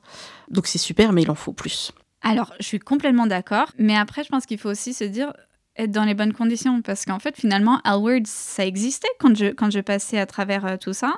[0.50, 1.92] Donc c'est super, mais il en faut plus.
[2.22, 3.72] Alors, je suis complètement d'accord.
[3.78, 5.32] Mais après, je pense qu'il faut aussi se dire,
[5.76, 9.70] être dans les bonnes conditions parce qu'en fait finalement Alward ça existait quand je quand
[9.70, 11.14] je passais à travers euh, tout ça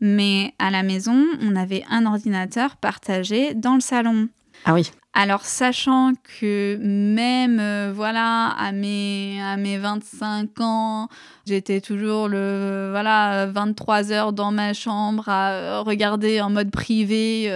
[0.00, 4.28] mais à la maison on avait un ordinateur partagé dans le salon
[4.64, 4.74] ah
[5.12, 11.08] alors sachant que même euh, voilà à mes à mes 25 ans
[11.46, 17.50] j'étais toujours le voilà 23 heures dans ma chambre à euh, regarder en mode privé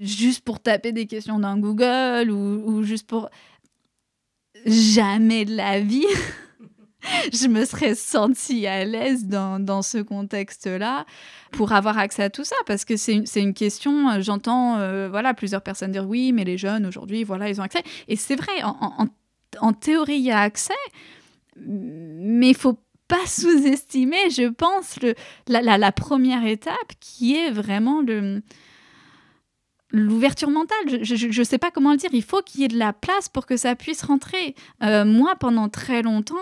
[0.00, 3.30] juste pour taper des questions dans Google ou, ou juste pour
[4.66, 6.06] jamais de la vie,
[7.32, 11.06] je me serais sentie à l'aise dans, ce contexte-là
[11.52, 15.34] pour avoir accès à tout ça parce que c'est une, question euh, j'entends euh, voilà
[15.34, 18.62] plusieurs personnes dire oui mais les jeunes aujourd'hui voilà ils ont accès et c'est vrai
[18.62, 20.74] en, théorie il y a accès
[21.56, 24.98] mais il faut pas sous-estimer je pense
[25.46, 28.02] la, première étape qui est vraiment
[29.96, 31.02] l'ouverture mentale.
[31.02, 32.10] Je ne sais pas comment le dire.
[32.12, 34.54] Il faut qu'il y ait de la place pour que ça puisse rentrer.
[34.82, 36.36] Euh, moi, pendant très longtemps,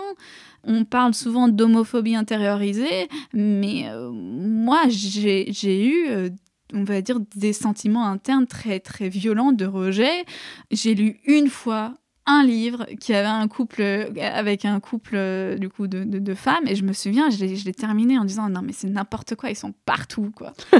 [0.65, 6.09] on parle souvent d'homophobie intériorisée, mais euh, moi, j'ai eu...
[6.09, 6.29] Euh,
[6.73, 10.25] on va dire des sentiments internes très très violents de rejet.
[10.71, 11.93] J'ai lu une fois
[12.25, 13.83] un livre qui avait un couple
[14.19, 18.17] avec un couple du coup de, de, femmes et je me souviens je l'ai terminé
[18.17, 20.53] en disant non mais c'est n'importe quoi ils sont partout quoi.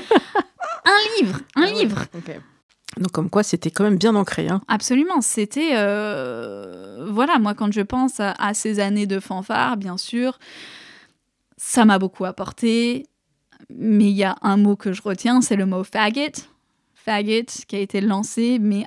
[0.87, 2.05] Un livre un ah livre
[2.97, 4.47] donc comme quoi c'était quand même bien ancré.
[4.47, 4.61] Hein.
[4.67, 5.71] Absolument, c'était...
[5.73, 10.39] Euh, voilà, moi quand je pense à, ces années de fanfare, bien sûr,
[11.57, 13.07] ça m'a beaucoup apporté.
[13.69, 16.43] Mais il y a un mot que je retiens, c'est le mot faggot.
[16.93, 18.85] Faggot qui a été lancé, mais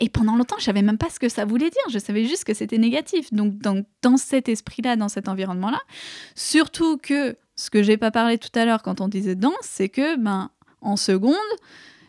[0.00, 1.82] Et pendant longtemps, je savais même pas ce que ça voulait dire.
[1.90, 3.32] Je savais juste que c'était négatif.
[3.32, 5.80] Donc, dans, dans cet esprit-là, dans cet environnement-là,
[6.34, 9.88] surtout que ce que j'ai pas parlé tout à l'heure quand on disait danse, c'est
[9.88, 11.34] que, ben, en seconde,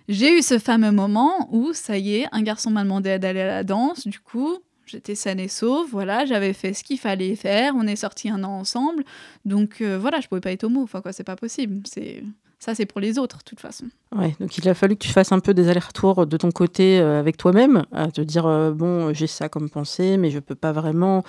[0.08, 3.48] j'ai eu ce fameux moment où, ça y est, un garçon m'a demandé d'aller à
[3.48, 4.08] la danse.
[4.08, 5.90] Du coup, j'étais saine et sauve.
[5.92, 7.74] Voilà, j'avais fait ce qu'il fallait faire.
[7.76, 9.04] On est sortis un an ensemble.
[9.46, 10.84] Donc euh, voilà, je pouvais pas être homo.
[10.84, 11.82] Enfin quoi, c'est pas possible.
[11.86, 12.24] C'est
[12.60, 13.86] ça, c'est pour les autres, de toute façon.
[14.16, 17.00] Ouais, donc il a fallu que tu fasses un peu des allers-retours de ton côté
[17.00, 20.56] euh, avec toi-même, à te dire euh, bon, j'ai ça comme pensée, mais je peux
[20.56, 21.24] pas vraiment.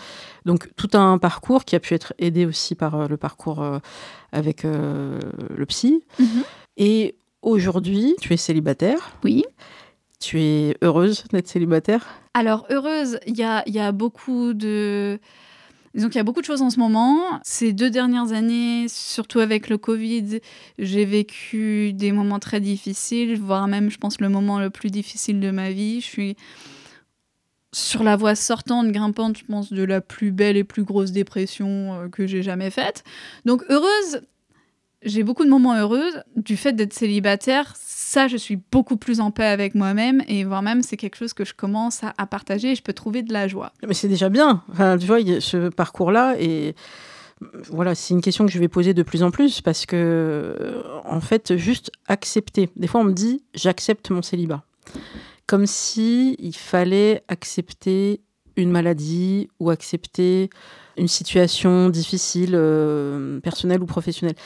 [0.47, 3.63] Donc tout un parcours qui a pu être aidé aussi par le parcours
[4.33, 6.05] avec le psy.
[6.21, 6.45] Mm-hmm.
[6.79, 9.17] Et Aujourd'hui, tu es célibataire.
[9.23, 9.45] Oui.
[10.19, 12.05] Tu es heureuse d'être célibataire?
[12.35, 15.21] Alors, heureuse, il y a, y a beaucoup de...
[15.95, 17.21] Disons qu'il y a beaucoup de choses en ce moment.
[17.45, 20.41] Ces deux dernières années, surtout avec le Covid,
[20.81, 25.39] j'ai vécu des moments très difficiles, voire même, je pense, le moment le plus difficile
[25.39, 26.01] de ma vie.
[26.01, 26.37] Je suis
[27.73, 31.95] sur la voie sortante, grimpante, je pense, de la plus belle et plus grosse dépression
[31.95, 33.05] euh, que j'ai jamais faite.
[33.45, 34.23] Donc, heureuse,
[35.03, 37.75] j'ai beaucoup de moments heureux du fait d'être célibataire.
[37.77, 41.33] Ça, je suis beaucoup plus en paix avec moi-même et voire même c'est quelque chose
[41.33, 43.73] que je commence à, partager et je peux trouver de la joie.
[43.87, 44.63] Mais c'est déjà bien.
[44.71, 46.75] Enfin, tu vois, ce parcours-là et
[47.69, 51.21] voilà, c'est une question que je vais poser de plus en plus parce que, en
[51.21, 52.71] fait, juste accepter.
[52.77, 54.65] Des fois, on me dit, j'accepte mon célibat.
[55.47, 58.21] Comme si il fallait accepter
[58.57, 60.49] une maladie ou accepter
[60.97, 64.37] une situation difficile, euh, personnelle ou professionnelle.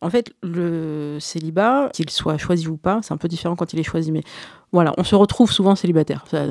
[0.00, 3.80] En fait, le célibat, qu'il soit choisi ou pas, c'est un peu différent quand il
[3.80, 4.22] est choisi, mais
[4.70, 6.24] voilà, on se retrouve souvent célibataire.
[6.28, 6.46] Ça,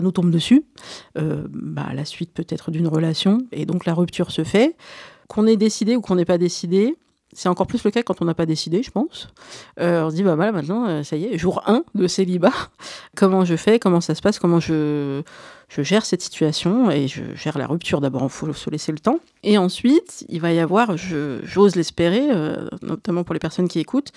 [0.00, 0.64] nous tombe dessus,
[1.18, 4.76] euh, bah, à la suite peut-être d'une relation, et donc la rupture se fait.
[5.28, 6.96] Qu'on ait décidé ou qu'on n'ait pas décidé,
[7.32, 9.28] c'est encore plus le cas quand on n'a pas décidé, je pense.
[9.78, 12.52] Euh, on se dit, bah voilà, maintenant, euh, ça y est, jour 1 de célibat.
[13.16, 15.22] comment je fais Comment ça se passe Comment je,
[15.68, 18.98] je gère cette situation Et je gère la rupture d'abord, il faut se laisser le
[18.98, 19.20] temps.
[19.44, 24.12] Et ensuite, il va y avoir, j'ose l'espérer, euh, notamment pour les personnes qui écoutent,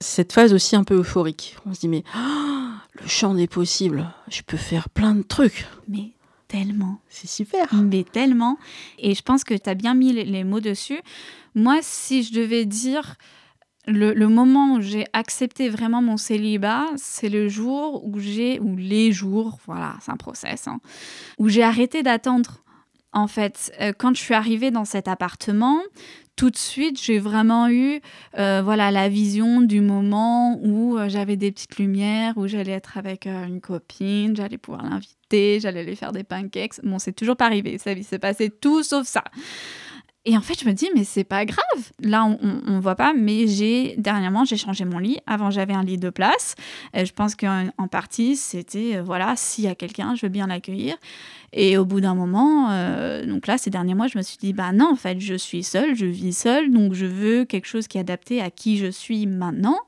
[0.00, 1.56] cette phase aussi un peu euphorique.
[1.66, 2.02] On se dit, mais
[3.00, 5.66] le champ des possibles, je peux faire plein de trucs.
[6.58, 6.98] Tellement.
[7.08, 7.72] C'est super.
[7.74, 8.58] Mais tellement.
[8.98, 11.00] Et je pense que tu as bien mis les mots dessus.
[11.54, 13.16] Moi, si je devais dire
[13.86, 19.12] le, moment où j'ai accepté vraiment mon célibat, c'est le jour où j'ai, ou les
[19.12, 20.80] jours, voilà, c'est un process, hein,
[21.38, 22.62] où j'ai arrêté d'attendre.
[23.12, 25.80] En fait, euh, quand je suis arrivée dans cet appartement,
[26.36, 28.00] tout de suite, j'ai vraiment eu
[28.38, 32.98] euh, voilà, la vision du moment où euh, j'avais des petites lumières, où j'allais être
[32.98, 36.80] avec une copine, j'allais pouvoir l'inviter, j'allais lui faire des pancakes.
[36.82, 39.24] Bon, c'est toujours pas arrivé, ça s'est passé tout sauf ça.
[40.28, 41.92] Et en fait, je me dis, mais c'est pas grave.
[42.00, 45.18] Là, on, on, voit pas, mais j'ai dernièrement, j'ai changé mon lit.
[45.28, 46.56] Avant, j'avais un lit de place.
[46.94, 50.96] je pense qu'en partie, c'était, euh, voilà, s'il y a quelqu'un, je veux bien l'accueillir.
[51.52, 54.52] Et au bout d'un moment, euh, donc là, ces derniers mois, je me suis dit,
[54.52, 57.86] bah non, en fait, je suis seule, je vis seule, donc je veux quelque chose
[57.86, 59.78] qui est adapté à qui je suis maintenant.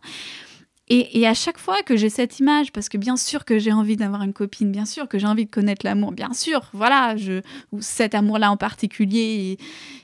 [0.91, 3.97] Et, à chaque fois que j'ai cette image, parce que bien sûr que j'ai envie
[3.97, 7.43] d'avoir une copine, bien sûr que j'ai envie de connaître l'amour, bien sûr, voilà, je,
[7.73, 9.59] ou cet amour-là en particulier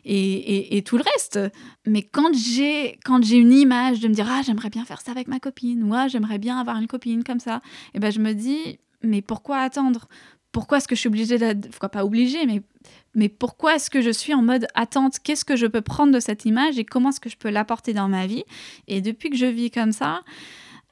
[0.05, 1.41] et, tout le reste.
[1.87, 5.13] Mais quand j'ai quand j'ai une image de me dire ah j'aimerais bien faire ça
[5.13, 8.13] avec ma copine, ou ah j'aimerais bien avoir une copine comme ça, et eh ben
[8.13, 10.09] je me dis mais pourquoi attendre?
[10.53, 11.39] Pourquoi est-ce que je suis obligée
[11.71, 12.63] pourquoi pas obligée, mais
[13.15, 15.19] mais pourquoi est-ce que je suis en mode attente?
[15.23, 17.95] Qu'est-ce que je peux prendre de cette image et comment est-ce que je peux l'apporter
[17.95, 18.45] dans ma vie?
[18.87, 20.23] Et depuis que je vis comme ça,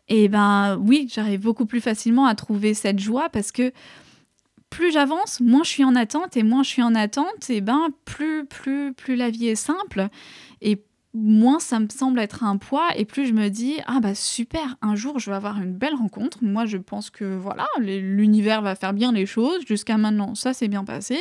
[0.09, 3.73] et ben oui, j'arrive beaucoup plus facilement à trouver cette joie parce que
[4.71, 7.88] plus j'avance, moins je suis en attente et moins je suis en attente, et ben
[8.05, 10.09] plus plus plus la vie est simple
[10.61, 10.83] et
[11.15, 14.77] moins ça me semble être un poids et plus je me dis ah bah super
[14.81, 16.38] un jour je vais avoir une belle rencontre.
[16.43, 19.62] Moi je pense que voilà l'univers va faire bien les choses.
[19.67, 21.19] Jusqu'à maintenant ça s'est bien passé.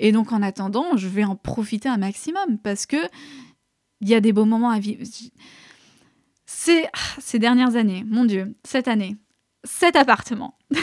[0.00, 2.96] Et donc en attendant je vais en profiter un maximum parce que
[4.00, 5.04] il y a des beaux moments à vivre
[6.64, 6.84] ces,
[7.18, 9.16] ces dernières années, mon Dieu, cette année,
[9.64, 10.56] cet appartement.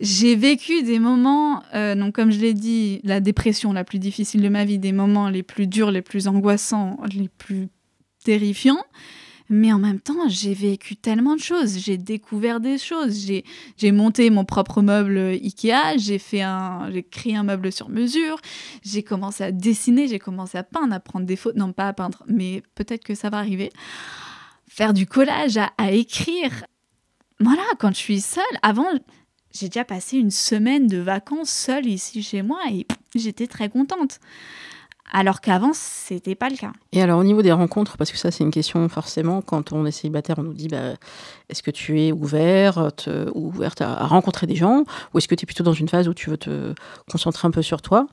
[0.00, 4.42] J'ai vécu des moments, euh, donc comme je l'ai dit, la dépression la plus difficile
[4.42, 7.68] de ma vie, des moments les plus durs, les plus angoissants, les plus
[8.22, 8.84] terrifiants.
[9.52, 11.76] Mais en même temps, j'ai vécu tellement de choses.
[11.76, 13.26] J'ai découvert des choses.
[13.76, 15.98] J'ai monté mon propre meuble Ikea.
[15.98, 18.40] J'ai fait un, j'ai créé un meuble sur mesure.
[18.84, 20.06] J'ai commencé à dessiner.
[20.06, 21.58] J'ai commencé à peindre, à prendre des photos.
[21.58, 23.70] Non, pas à peindre, mais peut-être que ça va arriver.
[24.68, 26.64] Faire du collage, à, à écrire.
[27.40, 28.86] Voilà, quand je suis seule, avant,
[29.52, 32.86] j'ai déjà passé une semaine de vacances seule ici chez moi et
[33.16, 34.20] j'étais très contente
[35.12, 36.72] alors qu'avant, c'était pas le cas.
[36.92, 39.86] Et alors, au niveau des rencontres, parce que ça, c'est une question forcément, quand on
[39.86, 40.94] est célibataire, on nous dit bah,
[41.48, 45.44] est-ce que tu es ouverte, ou ouverte à, rencontrer des gens, ou est-ce que tu
[45.44, 46.74] es plutôt dans une phase où tu veux te
[47.10, 48.06] concentrer un peu sur toi?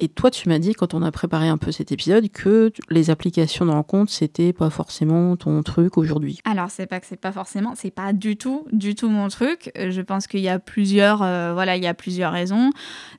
[0.00, 3.10] Et toi, tu m'as dit, quand on a préparé un peu cet épisode, que les
[3.10, 6.40] applications de rencontre, c'était pas forcément ton truc aujourd'hui.
[6.44, 9.70] Alors, c'est pas que c'est pas forcément, c'est pas du tout, du tout mon truc.
[9.78, 12.70] Euh, je pense qu'il y a plusieurs, euh, voilà, il y a plusieurs raisons.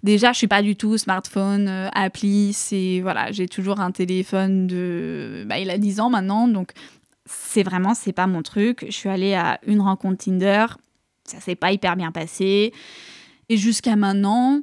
[0.03, 4.67] Déjà, je suis pas du tout smartphone, euh, appli, c'est, voilà, j'ai toujours un téléphone
[4.67, 6.71] de, bah, il a 10 ans maintenant, donc
[7.25, 8.85] c'est vraiment, c'est pas mon truc.
[8.87, 10.65] Je suis allée à une rencontre Tinder,
[11.23, 12.73] ça s'est pas hyper bien passé.
[13.47, 14.61] Et jusqu'à maintenant,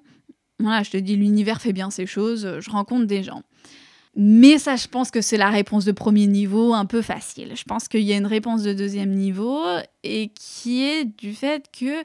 [0.59, 3.43] voilà, je te dis, l'univers fait bien ses choses, je rencontre des gens.
[4.15, 7.53] Mais ça, je pense que c'est la réponse de premier niveau un peu facile.
[7.57, 9.63] Je pense qu'il y a une réponse de deuxième niveau
[10.03, 12.05] et qui est du fait que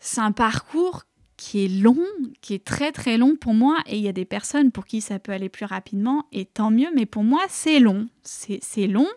[0.00, 1.04] c'est un parcours
[1.36, 1.98] qui est long,
[2.40, 5.00] qui est très très long pour moi, et il y a des personnes pour qui
[5.00, 9.08] ça peut aller plus rapidement, et tant mieux, mais pour moi c'est long, c'est long.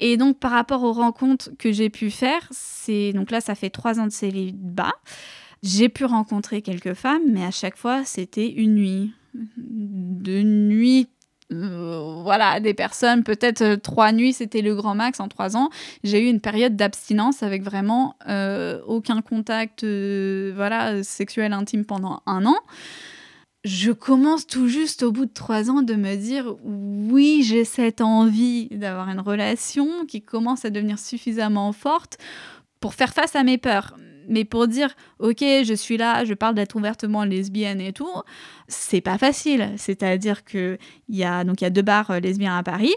[0.00, 3.70] Et donc par rapport aux rencontres que j'ai pu faire, c'est donc là ça fait
[3.70, 4.94] trois ans de célibat,
[5.66, 9.12] j'ai pu rencontrer quelques femmes, mais à chaque fois, c'était une nuit.
[9.34, 11.08] De nuit,
[11.52, 15.70] euh, voilà, des personnes, peut-être euh, trois nuits, c'était le grand max en trois ans.
[16.02, 22.46] J'ai eu une période d'abstinence avec vraiment euh, aucun contact voilà, sexuel intime pendant un
[22.46, 22.56] an.
[23.64, 28.00] Je commence tout juste au bout de trois ans de me dire oui, j'ai cette
[28.00, 32.16] envie d'avoir une relation qui commence à devenir suffisamment forte
[32.80, 33.96] pour faire face à mes peurs
[34.28, 38.08] mais pour dire ok je suis là je parle d'être ouvertement lesbienne et tout
[38.68, 39.72] c'est pas facile.
[39.76, 42.94] C'est-à-dire que il y a donc il y a deux bars euh, lesbiens à Paris.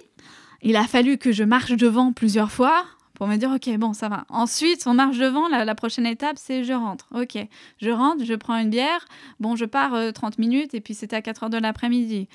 [0.62, 4.10] Il a fallu que je marche devant plusieurs fois pour me dire ok bon ça
[4.10, 4.26] va.
[4.30, 7.08] Ensuite on marche devant la, prochaine étape c'est je rentre.
[7.14, 7.38] Ok
[7.78, 9.06] je rentre je prends une bière.
[9.40, 12.28] Bon je pars 30 euh, minutes et puis c'était à 4 heures de l'après-midi.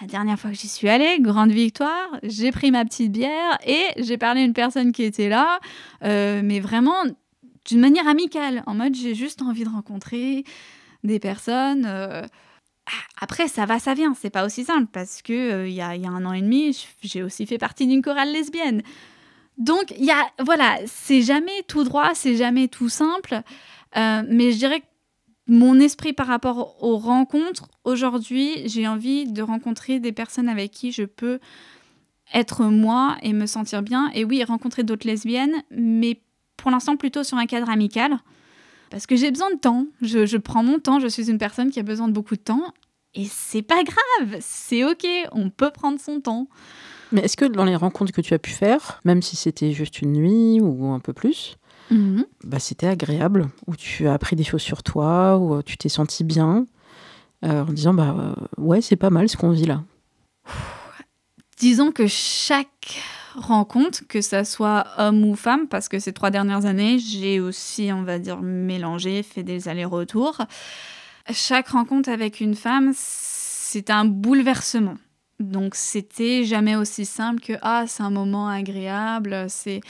[0.00, 3.82] La dernière fois que j'y suis allée, grande victoire, j'ai pris ma petite bière et
[3.98, 5.58] j'ai parlé à une personne qui était là,
[6.04, 7.02] euh, mais vraiment
[7.66, 10.44] d'une manière amicale, en mode j'ai juste envie de rencontrer
[11.04, 11.84] des personnes.
[11.86, 12.26] Euh,
[13.20, 14.14] après, ça va, ça vient.
[14.14, 17.22] C'est pas aussi simple parce que euh, il y, a, un an et demi, j'ai
[17.22, 18.82] aussi fait partie d'une chorale lesbienne.
[19.58, 23.42] Donc, il y a, voilà, c'est jamais tout droit, c'est jamais tout simple.
[23.96, 24.86] Euh, mais je dirais que
[25.46, 30.92] mon esprit par rapport aux rencontres, aujourd'hui, j'ai envie de rencontrer des personnes avec qui
[30.92, 31.40] je peux
[32.32, 34.10] être moi et me sentir bien.
[34.14, 36.20] Et oui, rencontrer d'autres lesbiennes, mais
[36.60, 38.18] pour l'instant plutôt sur un cadre amical,
[38.90, 39.86] parce que j'ai besoin de temps.
[40.02, 42.62] Je, prends mon temps, je suis une personne qui a besoin de beaucoup de temps,
[43.14, 46.48] et c'est pas grave, c'est ok, on peut prendre son temps.
[47.12, 50.00] Mais est-ce que dans les rencontres que tu as pu faire, même si c'était juste
[50.00, 51.56] une nuit ou un peu plus,
[51.90, 52.24] mhm.
[52.44, 56.22] bah, c'était agréable, où tu as appris des choses sur toi, où tu t'es senti
[56.24, 56.66] bien,
[57.44, 59.82] euh, en disant bah euh, ouais c'est pas mal ce qu'on vit là.
[61.58, 63.02] Disons que chaque
[63.36, 67.90] rencontre, que ça soit homme ou femme, parce que ces trois dernières années, j'ai aussi,
[67.92, 70.38] on va dire, mélangé, fait des allers-retours.
[71.32, 74.96] Chaque rencontre avec une femme, c'est un bouleversement.
[75.38, 79.80] Donc c'était jamais aussi simple que ah c'est un moment agréable, c'est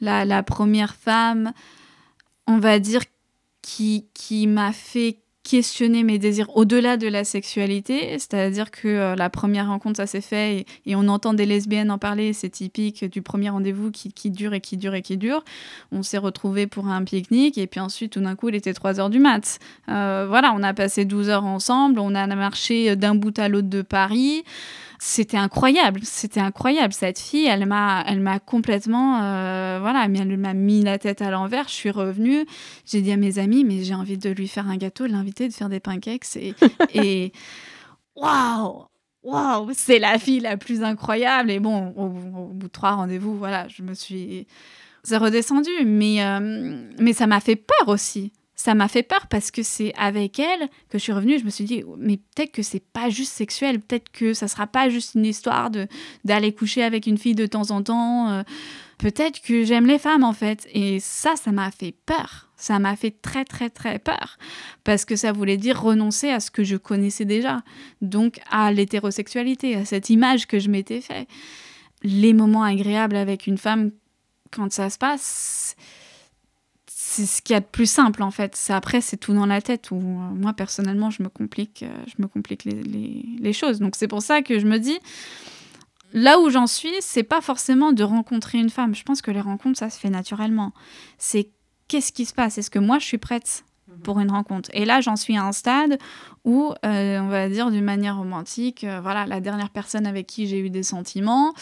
[0.00, 1.52] la, la première femme,
[2.48, 3.02] on va dire,
[3.62, 5.18] qui, qui m'a fait
[5.48, 10.20] questionner mes désirs au-delà de la sexualité, c'est-à-dire que euh, la première rencontre, ça s'est
[10.20, 14.30] fait et, on entend des lesbiennes en parler, c'est typique du premier rendez-vous qui, qui,
[14.30, 15.42] dure et qui dure et qui dure.
[15.90, 19.00] On s'est retrouvés pour un pique-nique et puis ensuite, tout d'un coup, il était 3
[19.00, 19.58] heures du mat.
[19.88, 23.68] Euh, voilà, on a passé 12 heures ensemble, on a marché d'un bout à l'autre
[23.68, 24.44] de Paris
[24.98, 26.92] c'était incroyable, c'était incroyable.
[26.92, 31.30] Cette fille, elle m'a, elle m'a complètement, euh, voilà, elle m'a mis la tête à
[31.30, 31.68] l'envers.
[31.68, 32.44] Je suis revenue,
[32.84, 35.48] j'ai dit à mes amis, mais j'ai envie de lui faire un gâteau, de l'inviter,
[35.48, 36.54] de faire des pancakes et,
[36.94, 37.32] et
[38.16, 38.86] waouh,
[39.22, 41.50] waouh, c'est la fille la plus incroyable.
[41.50, 44.48] Et bon, au, bout de trois rendez-vous, voilà, je me suis,
[45.04, 49.52] c'est redescendu, mais euh, mais ça m'a fait peur aussi ça m'a fait peur parce
[49.52, 51.38] que c'est avec elle que je suis revenue.
[51.38, 54.66] Je me suis dit, mais peut-être que c'est pas juste sexuel, peut-être que ça sera
[54.66, 55.86] pas juste une histoire de
[56.24, 58.28] d'aller coucher avec une fille de temps en temps.
[58.30, 58.42] Euh,
[58.98, 60.66] peut-être que j'aime les femmes en fait.
[60.74, 62.48] Et ça, ça m'a fait peur.
[62.56, 64.38] Ça m'a fait très très très peur
[64.82, 67.62] parce que ça voulait dire renoncer à ce que je connaissais déjà,
[68.02, 71.28] donc à l'hétérosexualité, à cette image que je m'étais fait.
[72.02, 73.92] Les moments agréables avec une femme
[74.50, 75.76] quand ça se passe
[77.18, 78.56] c'est ce qu'il y a de plus simple en fait.
[78.68, 82.22] Après, c'est tout dans la tête où euh, moi personnellement, je me complique, euh, je
[82.22, 83.80] me complique les, choses.
[83.80, 84.98] Donc c'est pour ça que je me dis,
[86.12, 88.94] là où j'en suis, c'est pas forcément de rencontrer une femme.
[88.94, 90.72] Je pense que les rencontres, ça se fait naturellement.
[91.16, 91.50] C'est
[91.88, 92.58] qu'est-ce qui se passe?
[92.58, 93.64] Est-ce que moi, je suis prête.
[94.02, 94.70] Pour une rencontre.
[94.72, 95.98] Et là, j'en suis à un stade
[96.44, 100.58] où, euh, on va dire d'une manière romantique, voilà, la dernière personne avec qui j'ai
[100.58, 101.54] eu des sentiments,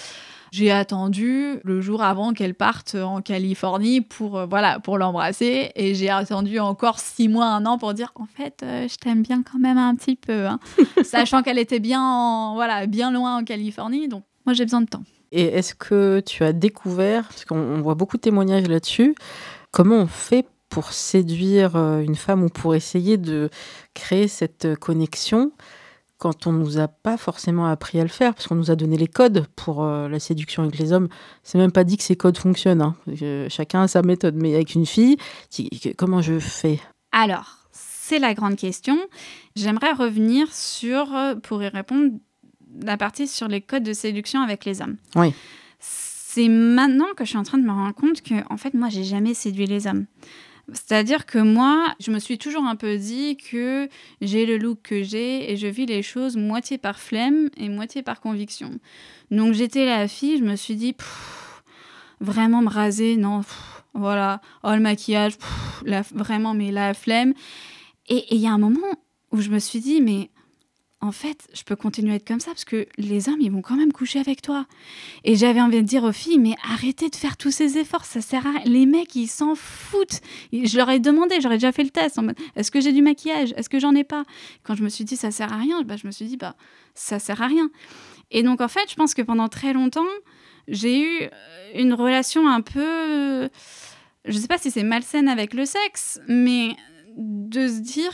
[0.53, 5.71] j'ai attendu le jour avant qu'elle parte en Californie pour, euh, voilà, pour l'embrasser.
[5.75, 9.23] Et j'ai attendu encore six mois, un an pour dire en fait, euh, je t'aime
[9.23, 10.47] bien quand même un petit peu.
[10.47, 10.59] Hein.
[11.05, 14.09] Sachant qu'elle était bien, voilà, bien loin en Californie.
[14.09, 15.03] Donc, moi, j'ai besoin de temps.
[15.33, 19.15] Et est-ce que tu as découvert, parce qu'on voit beaucoup de témoignages là-dessus,
[19.73, 23.51] comment on fait pour séduire euh, une femme ou pour essayer de
[23.95, 25.53] créer cette connexion
[26.19, 28.97] quand on nous a pas forcément appris à le faire, parce qu'on nous a donné
[28.97, 31.09] les codes pour euh, la séduction avec les hommes.
[31.43, 32.81] C'est même pas dit que ces codes fonctionnent.
[32.81, 32.97] Hein.
[33.49, 34.35] chacun a sa méthode.
[34.35, 35.17] Mais avec une fille,
[35.97, 36.81] comment je fais?
[37.13, 38.99] Alors, c'est la grande question.
[39.57, 42.13] J'aimerais revenir sur, euh, pour y répondre,
[42.83, 44.97] la partie sur les codes de séduction avec les hommes.
[45.17, 45.35] Oui.
[45.79, 48.91] C'est maintenant que je suis en train de me rendre compte que, en fait, moi,
[48.91, 50.07] j'ai jamais séduit les hommes.
[50.73, 53.89] C'est-à-dire que moi, je me suis toujours un peu dit que
[54.21, 58.03] j'ai le look que j'ai et je vis les choses moitié par flemme et moitié
[58.03, 58.71] par conviction.
[59.31, 60.97] Donc j'étais la fille, je me suis dit,
[62.21, 63.43] vraiment me raser, non,
[63.95, 65.35] voilà, oh le maquillage,
[66.13, 67.33] vraiment, mais la flemme.
[68.09, 68.81] Et il y a un moment
[69.31, 70.31] où je me suis dit, mais
[71.07, 73.63] en fait, je peux continuer à être comme ça parce que les hommes, ils vont
[73.63, 74.67] quand même coucher avec toi.
[75.23, 78.21] Et j'avais envie de dire aux filles, mais arrêtez de faire tous ces efforts, ça
[78.21, 78.63] sert à rien.
[78.65, 80.21] Les mecs, ils s'en foutent.
[80.53, 82.19] Je leur ai demandé, j'aurais déjà fait le test.
[82.57, 83.55] Est-ce que j'ai du maquillage?
[83.57, 84.25] Est-ce que j'en ai pas?
[84.65, 86.57] Quand je me suis dit, ça sert à rien, bah, je me suis dit, bah,
[86.95, 87.71] ça sert à rien.
[88.33, 90.05] Et donc, en fait, je pense que pendant très longtemps,
[90.67, 91.29] j'ai eu euh,
[91.77, 93.49] une relation un peu.
[94.25, 96.75] Je sais pas si c'est malsaine avec le sexe, mais
[97.17, 98.11] de se dire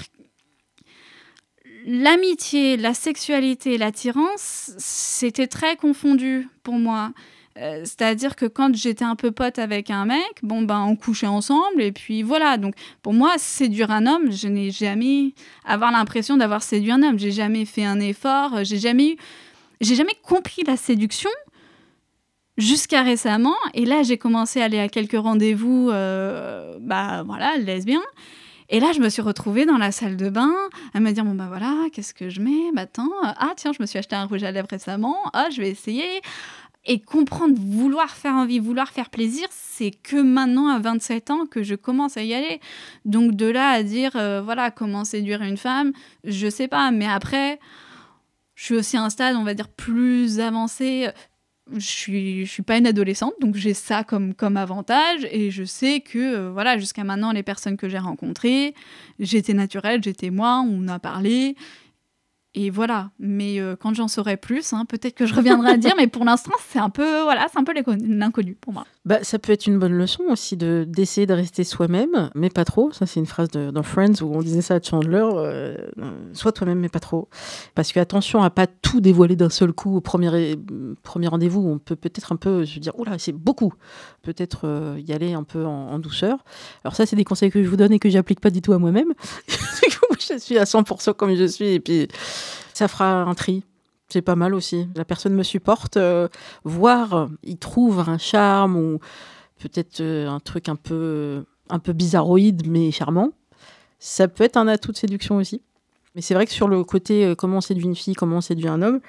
[1.87, 7.13] l'amitié, la sexualité, l'attirance, c'était très confondu pour moi.
[7.59, 11.27] Euh, c'est-à-dire que quand j'étais un peu pote avec un mec, bon ben on couchait
[11.27, 12.57] ensemble et puis voilà.
[12.57, 17.19] Donc pour moi, séduire un homme, je n'ai jamais avoir l'impression d'avoir séduit un homme.
[17.19, 19.17] J'ai jamais fait un effort, j'ai jamais eu,
[19.81, 21.31] j'ai jamais compris la séduction
[22.57, 23.57] jusqu'à récemment.
[23.75, 28.03] Et là, j'ai commencé à aller à quelques rendez-vous, euh, bah voilà, lesbiens.
[28.73, 30.55] Et là, je me suis retrouvée dans la salle de bain
[30.95, 32.73] à me dire bon bah voilà, qu'est-ce que je mets?
[32.73, 35.19] Bah attends, ah tiens, je me suis acheté un rouge à lèvres récemment.
[35.35, 36.23] Ah, je vais essayer.
[36.87, 41.63] Et comprendre, vouloir faire envie, vouloir faire plaisir, c'est que maintenant, à 27 ans, que
[41.63, 42.61] je commence à y aller.
[43.05, 45.93] Donc de là à dire, euh, voilà, comment séduire une femme,
[46.25, 46.91] je sais pas.
[46.93, 47.61] Mais après,
[48.55, 51.09] je suis aussi à un stade, on va dire, plus avancé
[51.71, 56.01] je suis, suis pas une adolescente, donc j'ai ça comme, comme avantage et je sais
[56.01, 58.75] que euh, voilà jusqu'à maintenant les personnes que j'ai rencontrées,
[59.19, 61.57] j'étais naturelle, j'étais moi, on a parlé
[62.55, 65.95] et voilà, mais euh, quand j'en saurai plus, hein, peut-être que je reviendrai à dire,
[65.97, 68.85] mais pour l'instant, c'est un peu, voilà, c'est un peu l'inconnu pour moi.
[69.07, 72.67] Bah, ça peut être une bonne leçon aussi de d'essayer de rester soi-même, mais pas
[72.67, 72.93] trop.
[72.93, 75.77] Ça, c'est une phrase de, dans Friends où on disait ça à Chandler euh,
[76.35, 77.29] sois toi-même, mais pas trop.
[77.75, 80.57] Parce que attention à pas tout dévoiler d'un seul coup au premier,
[81.03, 81.67] premier rendez-vous.
[81.67, 83.73] On peut peut-être un peu se dire, oula, c'est beaucoup.
[84.21, 86.45] Peut-être euh, y aller un peu en, en, douceur.
[86.85, 88.75] Alors, ça, c'est des conseils que je vous donne et que j'applique pas du tout
[88.75, 89.15] à moi-même.
[90.29, 92.09] je suis à 100% comme je suis, et puis
[92.75, 93.65] ça fera un tri.
[94.09, 94.89] C'est pas mal aussi.
[94.95, 96.29] La personne me supporte, euh,
[96.65, 98.99] voire il trouve un charme ou
[99.59, 103.31] peut-être euh, un truc un peu, un peu bizarroïde mais charmant.
[103.99, 105.63] Ça peut être un atout de séduction aussi.
[106.15, 108.41] Mais c'est vrai que sur le côté euh, comment on séduit une fille, comment on
[108.43, 109.01] séduit un homme,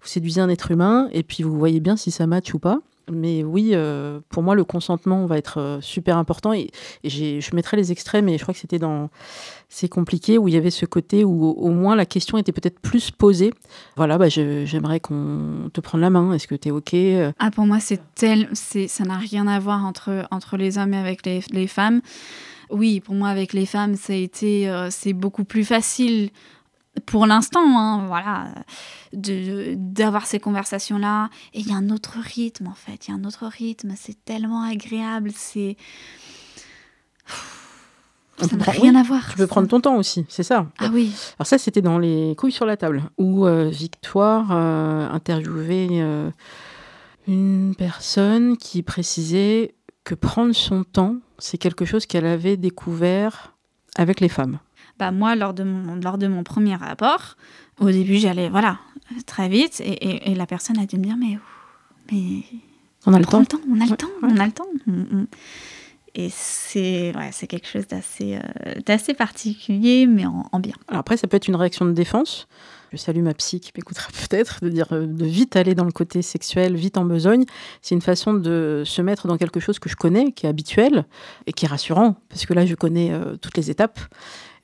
[0.00, 2.78] vous séduisez un être humain et puis vous voyez bien si ça match ou pas.
[3.10, 6.52] Mais oui, euh, pour moi, le consentement va être euh, super important.
[6.52, 6.70] Et,
[7.04, 9.10] je mettrai les extraits, mais je crois que c'était dans
[9.68, 12.80] C'est compliqué, où il y avait ce côté où au moins la question était peut-être
[12.80, 13.52] plus posée.
[13.96, 16.32] Voilà, bah, j'aimerais qu'on te prenne la main.
[16.32, 19.58] Est-ce que tu es OK Euh, Ah, pour moi, c'est tel, ça n'a rien à
[19.60, 22.00] voir entre, entre les hommes et avec les, les femmes.
[22.70, 26.30] Oui, pour moi, avec les femmes, c'est beaucoup plus facile
[27.04, 28.48] pour l'instant, hein, voilà,
[29.12, 31.30] de, d'avoir ces conversations-là.
[31.52, 33.06] Et il y a un autre rythme, en fait.
[33.06, 33.92] Il y a un autre rythme.
[33.96, 35.30] C'est tellement agréable.
[35.34, 35.76] C'est.
[38.38, 39.30] Ça n'a rien oui, à voir.
[39.30, 40.66] Tu peux prendre ton temps aussi, c'est ça.
[40.78, 41.10] Ah oui.
[41.38, 46.30] Alors ça, c'était dans les couilles sur la table, où euh, Victoire euh, interviewait euh,
[47.26, 49.74] une personne qui précisait
[50.04, 53.54] que prendre son temps, c'est quelque chose qu'elle avait découvert
[53.96, 54.58] avec les femmes.
[54.98, 57.36] Bah moi, lors de mon, lors de mon premier rapport,
[57.80, 58.78] au début, j'allais, voilà,
[59.26, 59.80] très vite.
[59.80, 61.38] Et, et- et la personne a dû me dire, mais,
[62.10, 62.42] mais
[63.06, 63.40] On a le temps.
[63.40, 64.28] le temps, on a le temps, ouais.
[64.32, 64.64] on a le temps.
[66.18, 70.72] Et c'est ouais, c'est quelque chose d'assez euh, d'assez particulier, mais en, en bien.
[70.88, 72.48] Alors après, ça peut être une réaction de défense.
[72.92, 75.92] Je salue ma psy qui m'écoutera peut-être, de dire euh, de vite aller dans le
[75.92, 77.44] côté sexuel, vite en besogne.
[77.82, 81.04] C'est une façon de se mettre dans quelque chose que je connais, qui est habituel
[81.46, 84.00] et qui est rassurant, parce que là, je connais euh, toutes les étapes.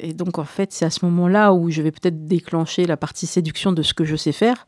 [0.03, 3.27] Et donc, en fait, c'est à ce moment-là où je vais peut-être déclencher la partie
[3.27, 4.67] séduction de ce que je sais faire,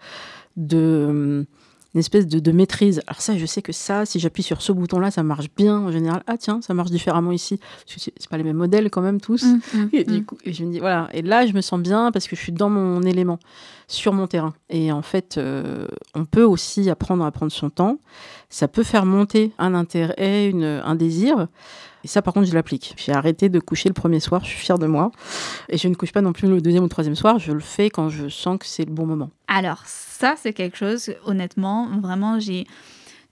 [0.57, 1.47] de
[1.95, 3.01] une espèce de, de maîtrise.
[3.07, 5.93] Alors ça, je sais que ça, si j'appuie sur ce bouton-là, ça marche bien en
[5.93, 6.25] général.
[6.27, 7.59] Ah tiens, ça marche différemment ici.
[7.59, 9.45] Parce que c'est pas les mêmes modèles quand même tous.
[9.45, 10.25] Mm, mm, Et, du mm.
[10.25, 11.09] coup, et je me dis, voilà.
[11.13, 13.39] Et là, je me sens bien parce que je suis dans mon élément,
[13.87, 14.55] sur mon terrain.
[14.71, 17.99] Et en fait, euh, on peut aussi apprendre à prendre son temps.
[18.55, 21.49] Ça peut faire monter un intérêt, une, un désir.
[22.05, 22.95] Et ça, par contre, je l'applique.
[22.97, 25.11] J'ai arrêté de coucher le premier soir, je suis fière de moi.
[25.69, 27.41] Et je ne couche pas non plus le deuxième ou le troisième soir.
[27.41, 29.31] Je le fais quand je sens que c'est le bon moment.
[29.49, 32.69] Alors ça, c'est quelque chose, honnêtement, vraiment, j'ai...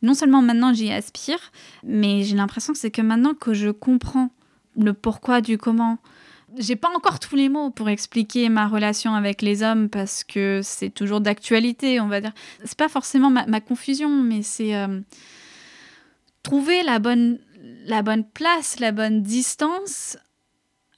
[0.02, 1.38] Non seulement maintenant j'y aspire,
[1.84, 4.30] mais j'ai l'impression que c'est que maintenant que je comprends
[4.76, 5.98] le pourquoi du comment.
[6.59, 10.61] J'ai pas encore tous les mots pour expliquer ma relation avec les hommes parce que
[10.62, 12.32] c'est toujours d'actualité, on va dire.
[12.64, 15.00] C'est pas forcément ma, ma confusion, mais c'est euh,
[16.42, 17.38] trouver la bonne,
[17.86, 20.18] la bonne place, la bonne distance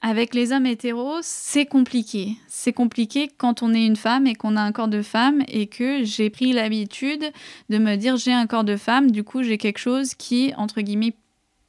[0.05, 2.37] avec les hommes hétéros, c'est compliqué.
[2.47, 5.65] C'est compliqué quand on est une femme et qu'on a un corps de femme et
[5.65, 7.31] que j'ai pris l'habitude
[7.69, 10.81] de me dire j'ai un corps de femme, du coup j'ai quelque chose qui, entre
[10.81, 11.15] guillemets,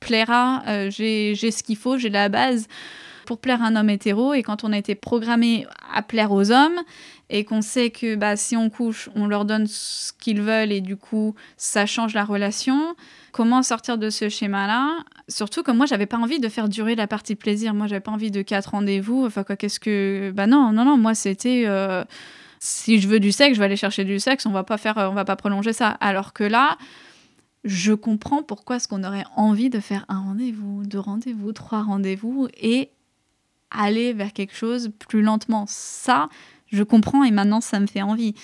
[0.00, 2.68] plaira, euh, j'ai ce qu'il faut, j'ai la base
[3.26, 4.32] pour plaire un homme hétéro.
[4.32, 6.80] Et quand on a été programmé à plaire aux hommes
[7.28, 10.80] et qu'on sait que bah, si on couche, on leur donne ce qu'ils veulent et
[10.80, 12.94] du coup ça change la relation,
[13.32, 14.96] comment sortir de ce schéma-là?
[15.28, 17.74] Surtout que moi, j'avais pas envie de faire durer la partie plaisir.
[17.74, 19.26] Moi, j'avais pas envie de quatre rendez-vous.
[19.26, 20.32] Enfin, quoi, qu'est-ce que.
[20.34, 21.64] Bah non, non, non, moi, c'était.
[21.66, 22.04] euh,
[22.58, 24.46] Si je veux du sexe, je vais aller chercher du sexe.
[24.46, 25.90] On va pas faire, on va pas prolonger ça.
[26.00, 26.78] Alors que là,
[27.64, 32.48] je comprends pourquoi est-ce qu'on aurait envie de faire un rendez-vous, deux rendez-vous, trois rendez-vous
[32.60, 32.90] et
[33.70, 35.64] aller vers quelque chose plus lentement.
[35.68, 36.28] Ça,
[36.72, 38.34] je comprends et maintenant, ça me fait envie.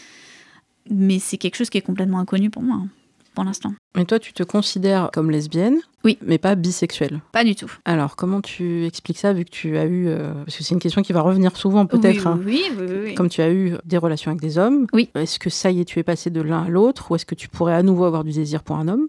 [0.90, 2.88] Mais c'est quelque chose qui est complètement inconnu pour moi, hein,
[3.34, 3.72] pour l'instant.
[3.96, 6.18] Mais toi, tu te considères comme lesbienne, Oui.
[6.22, 7.20] mais pas bisexuelle.
[7.30, 7.70] Pas du tout.
[7.84, 10.08] Alors, comment tu expliques ça, vu que tu as eu...
[10.08, 12.26] euh, parce que c'est une question qui va revenir souvent, peut-être.
[12.26, 12.40] hein.
[12.44, 13.14] Oui, oui, oui, oui, oui.
[13.14, 15.08] Comme tu as eu des relations avec des hommes, Oui.
[15.14, 17.34] est-ce que ça y est, tu es passé de l'un à l'autre, ou est-ce que
[17.36, 19.08] tu pourrais à nouveau avoir du désir pour un homme?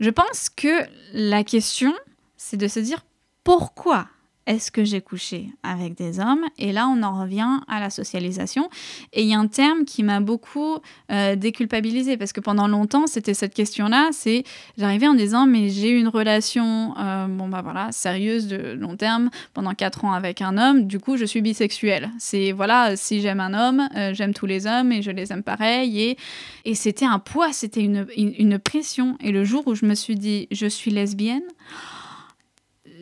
[0.00, 1.92] Je pense que la question,
[2.36, 3.04] c'est de se dire
[3.44, 4.08] pourquoi?
[4.46, 6.44] Est-ce que j'ai couché avec des hommes?
[6.58, 8.68] Et là, on en revient à la socialisation.
[9.12, 10.78] Et il y a un terme qui m'a beaucoup
[11.10, 14.10] euh, déculpabilisée parce que pendant longtemps, c'était cette question-là.
[14.12, 14.44] C'est
[14.76, 18.96] j'arrivais en disant mais j'ai eu une relation, euh, bon bah voilà, sérieuse de long
[18.96, 20.86] terme pendant quatre ans avec un homme.
[20.86, 22.10] Du coup, je suis bisexuelle.
[22.18, 25.42] C'est voilà, si j'aime un homme, euh, j'aime tous les hommes et je les aime
[25.42, 26.00] pareil.
[26.00, 26.16] Et
[26.64, 29.16] et c'était un poids, c'était une, une, une pression.
[29.20, 31.42] Et le jour où je me suis dit, je suis lesbienne,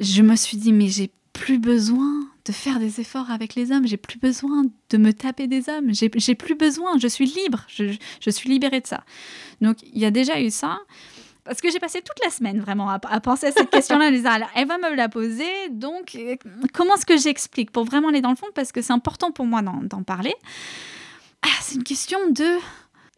[0.01, 3.87] je me suis dit, mais j'ai plus besoin de faire des efforts avec les hommes,
[3.87, 7.97] j'ai plus besoin de me taper des hommes, j'ai plus besoin, je suis libre, je,
[8.21, 9.05] je suis libérée de ça.
[9.61, 10.81] Donc il y a déjà eu ça.
[11.45, 14.11] Parce que j'ai passé toute la semaine vraiment à, penser à cette question-là,
[14.55, 16.37] elle va me la poser, donc euh,
[16.75, 17.71] comment est-ce que j'explique?
[17.71, 20.35] Pour vraiment aller dans le fond, parce que c'est important pour moi d'en d'en parler.
[21.43, 22.45] Ah, c'est une question de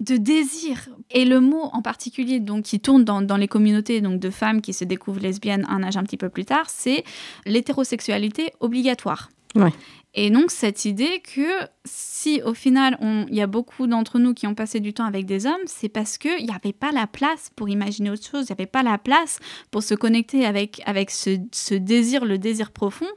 [0.03, 0.89] de désir.
[1.11, 4.61] Et le mot en particulier donc, qui tourne dans, dans les communautés donc, de femmes
[4.61, 7.05] qui se découvrent lesbiennes un âge un petit peu plus tard, c'est
[7.47, 9.29] l'hétérosexualité obligatoire.
[9.55, 9.73] Ouais.
[10.15, 11.49] Et donc cette idée que
[11.85, 12.99] si au final
[13.31, 15.89] il y a beaucoup d'entre nous qui ont passé du temps avec des hommes, c'est
[15.89, 18.83] parce qu'il n'y avait pas la place pour imaginer autre chose, il n'y avait pas
[18.83, 19.39] la place
[19.71, 23.09] pour se connecter avec, avec ce, ce désir, le désir profond.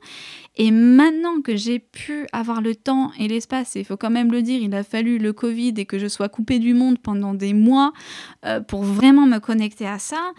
[0.57, 4.31] Et maintenant que j'ai pu avoir le temps et l'espace, et il faut quand même
[4.31, 7.33] le dire, il a fallu le Covid et que je sois coupée du monde pendant
[7.33, 7.91] des mois
[8.45, 10.31] euh, pour vraiment me connecter à ça,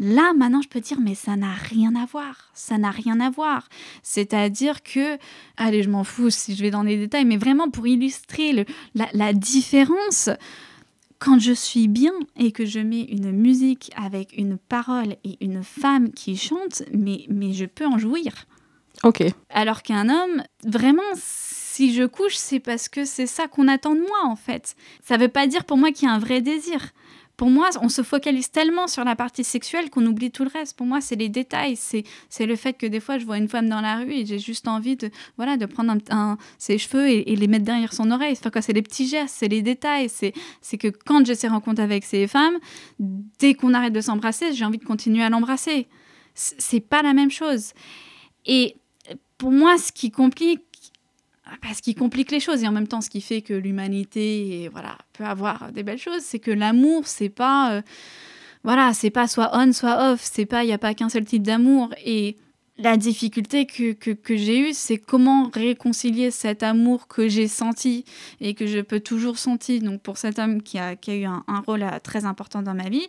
[0.00, 2.50] Là, maintenant, je peux dire, mais ça n'a rien à voir.
[2.54, 3.68] Ça n'a rien à voir.
[4.04, 5.18] C'est-à-dire que,
[5.56, 8.64] allez, je m'en fous si je vais dans les détails, mais vraiment pour illustrer
[8.94, 10.30] la, différence,
[11.18, 15.64] quand je suis bien et que je mets une musique avec une parole et une
[15.64, 18.46] femme qui chante, mais, mais je peux en jouir.
[19.04, 19.22] Ok.
[19.50, 24.00] Alors qu'un homme, vraiment, si je couche, c'est parce que c'est ça qu'on attend de
[24.00, 24.74] moi, en fait.
[25.02, 26.92] Ça ne veut pas dire pour moi qu'il y a un vrai désir
[27.38, 30.76] pour moi, on se focalise tellement sur la partie sexuelle qu'on oublie tout le reste.
[30.76, 31.76] Pour moi, c'est les détails.
[31.76, 32.04] C'est,
[32.40, 34.66] le fait que des fois, je vois une femme dans la rue et j'ai juste
[34.66, 38.32] envie de, voilà, de prendre un, ses cheveux et, les mettre derrière son oreille.
[38.32, 40.08] Enfin, quoi, c'est les petits gestes, c'est les détails.
[40.08, 42.58] C'est, c'est que quand j'ai ces rencontres avec ces femmes,
[42.98, 45.86] dès qu'on arrête de s'embrasser, j'ai envie de continuer à l'embrasser.
[46.34, 47.72] C'est pas la même chose.
[48.46, 48.74] Et
[49.38, 50.62] pour moi, ce qui complique
[51.96, 55.72] complique les choses et en même temps ce qui fait que l'humanité voilà peut avoir
[55.72, 57.82] des belles choses c'est que l'amour c'est pas euh,
[58.64, 61.24] voilà c'est pas soit on soit off c'est pas il y a pas qu'un seul
[61.24, 62.36] type d'amour et
[62.78, 68.04] la difficulté que, que, j'ai eue, c'est comment réconcilier cet amour que j'ai senti
[68.40, 69.82] et que je peux toujours sentir.
[69.82, 72.74] Donc pour cet homme qui a, qui a eu un, rôle euh, très important dans
[72.74, 73.08] ma vie,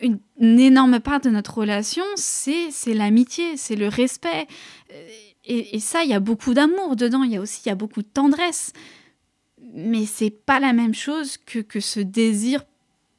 [0.00, 0.18] une,
[0.58, 4.46] énorme part de notre relation, c'est l'amitié, c'est le respect.
[4.92, 5.08] Euh,
[5.44, 8.02] et, ça, il y a beaucoup d'amour dedans, il y a aussi y a beaucoup
[8.02, 8.72] de tendresse.
[9.74, 12.64] Mais c'est pas la même chose que, que ce désir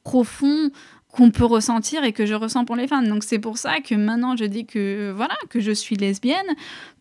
[0.04, 0.70] profond
[1.12, 3.08] qu'on peut ressentir et que je ressens pour les femmes.
[3.08, 6.46] Donc c'est pour ça que maintenant je dis que voilà que je suis lesbienne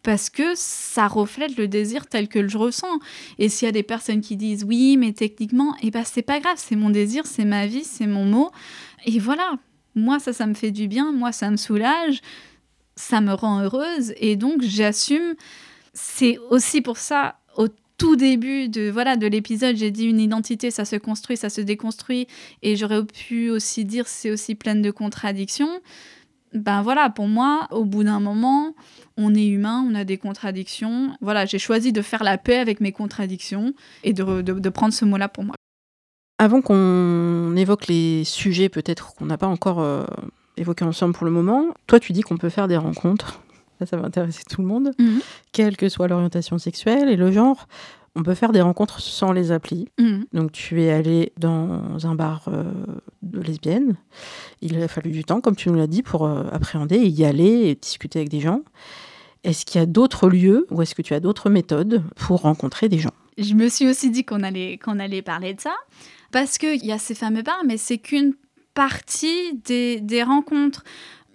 [0.03, 2.99] parce que ça reflète le désir tel que je ressens.
[3.37, 6.23] Et s'il y a des personnes qui disent oui mais techniquement, et eh ben c'est
[6.23, 8.51] pas grave, c'est mon désir, c'est ma vie, c'est mon mot.
[9.05, 9.53] Et voilà,
[9.95, 12.21] moi ça ça me fait du bien, moi ça me soulage
[12.99, 15.35] ça me rend heureuse et donc j'assume.
[15.93, 17.67] C'est aussi pour ça, au
[17.97, 21.61] tout début de voilà de l'épisode, j'ai dit une identité, ça se construit, ça se
[21.61, 22.27] déconstruit,
[22.61, 25.81] et j'aurais pu aussi dire c'est aussi pleine de contradictions.
[26.53, 28.75] Ben voilà, pour moi, au bout d'un moment,
[29.17, 31.15] on est humain, on a des contradictions.
[31.21, 33.73] Voilà, j'ai choisi de faire la paix avec mes contradictions
[34.03, 35.55] et de, de, prendre ce mot-là pour moi.
[36.41, 40.05] Avant qu'on évoque les sujets peut-être qu'on n'a pas encore euh,
[40.55, 41.65] évoquer ensemble pour le moment.
[41.85, 43.41] Toi, tu dis qu'on peut faire des rencontres.
[43.77, 45.19] Ça, ça va intéresser tout le monde, mhm.
[45.51, 47.67] quelle que soit l'orientation sexuelle et le genre.
[48.15, 49.89] On peut faire des rencontres sans les applis.
[49.99, 50.25] Mhm.
[50.33, 52.63] Donc, tu es allé dans un bar euh,
[53.21, 53.97] de lesbiennes.
[54.61, 57.25] Il a fallu du temps, comme tu nous l'as dit, pour euh, appréhender et y
[57.25, 58.61] aller et discuter avec des gens.
[59.43, 62.87] Est-ce qu'il y a d'autres lieux ou est-ce que tu as d'autres méthodes pour rencontrer
[62.87, 63.13] des gens?
[63.39, 65.75] Je me suis aussi dit qu'on allait, allait parler de ça.
[66.31, 68.33] Parce qu'il y a ces fameux bars, mais c'est qu'une
[68.73, 70.83] partie des, des rencontres.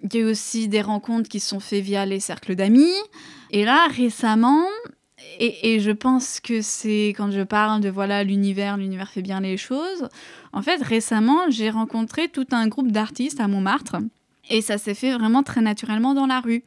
[0.03, 2.93] Il y a aussi des rencontres qui sont faites via les cercles d'amis.
[3.49, 4.65] Et là, récemment,
[5.39, 9.41] et, et, je pense que c'est quand je parle de voilà l'univers, l'univers fait bien
[9.41, 10.07] les choses.
[10.53, 13.97] En fait, récemment, j'ai rencontré tout un groupe d'artistes à Montmartre.
[14.49, 16.63] Et ça s'est fait vraiment très naturellement dans la rue.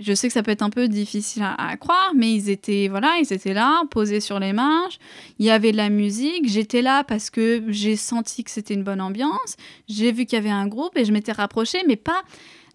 [0.00, 3.16] Je sais que ça peut être un peu difficile à, croire, mais ils étaient, voilà,
[3.20, 4.98] ils étaient là, posés sur les marches.
[5.38, 6.48] Il y avait de la musique.
[6.48, 9.56] J'étais là parce que j'ai senti que c'était une bonne ambiance.
[9.88, 12.22] J'ai vu qu'il y avait un groupe et je m'étais rapprochée, mais pas.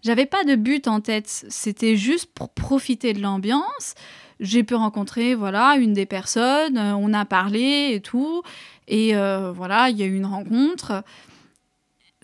[0.02, 1.46] J'avais pas de but en tête.
[1.48, 3.94] C'était juste pour profiter de l'ambiance.
[4.38, 6.78] J'ai pu rencontrer, voilà, une des personnes.
[6.78, 8.42] On a parlé et tout.
[8.86, 11.02] Et euh, voilà, il y a eu une rencontre.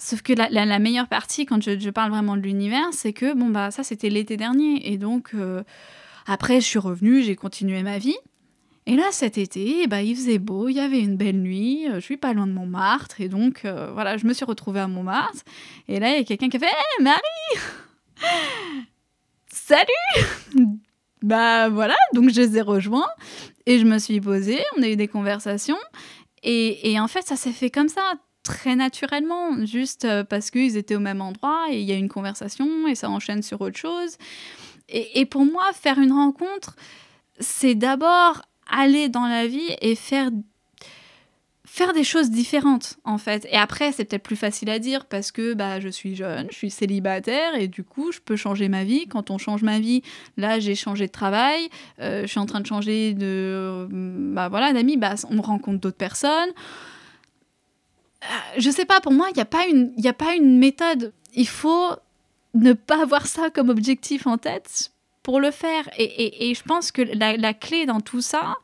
[0.01, 3.71] Sauf que la, meilleure partie, quand je, parle vraiment de l'univers, c'est que bon bah
[3.71, 4.91] ça c'était l'été dernier.
[4.91, 5.63] Et donc euh,
[6.27, 8.17] après je suis revenue, j'ai continué ma vie.
[8.87, 11.97] Et là cet été, bah il faisait beau, il y avait une belle nuit, euh,
[11.97, 13.21] je suis pas loin de Montmartre.
[13.21, 15.43] Et donc euh, voilà je me suis retrouvée à Montmartre.
[15.87, 17.61] Et là il y a quelqu'un qui a fait hey, Marie
[19.53, 19.87] Salut
[21.23, 23.11] Bah voilà donc je les ai rejoints.
[23.67, 25.79] Et je me suis posée, on a eu des conversations.
[26.43, 30.95] Et en fait ça s'est fait comme ça très naturellement, juste euh, parce qu'ils étaient
[30.97, 34.17] au même endroit et il y a une conversation et ça enchaîne sur autre chose.
[34.93, 36.75] Et, pour moi, faire une rencontre,
[37.39, 40.31] c'est d'abord aller dans la vie et faire
[41.65, 43.47] faire des choses différentes en fait.
[43.53, 46.57] Et après, c'est peut-être plus facile à dire parce que bah, je suis jeune, je
[46.57, 49.07] suis célibataire et du coup, je peux changer ma vie.
[49.07, 50.03] Quand on change ma vie,
[50.37, 51.69] là, j'ai changé de travail,
[52.01, 55.97] euh, je suis en train de changer de bah voilà d'amis, bah, on rencontre d'autres
[55.97, 56.51] personnes.
[58.23, 58.27] Euh,
[58.59, 61.13] je sais pas, pour moi, il n'y a, pas une, a pas une méthode.
[61.35, 61.91] Il faut
[62.55, 64.93] ne pas avoir ça comme objectif en tête
[65.23, 65.89] pour le faire.
[65.99, 68.57] Et, je pense que la, clé dans tout ça,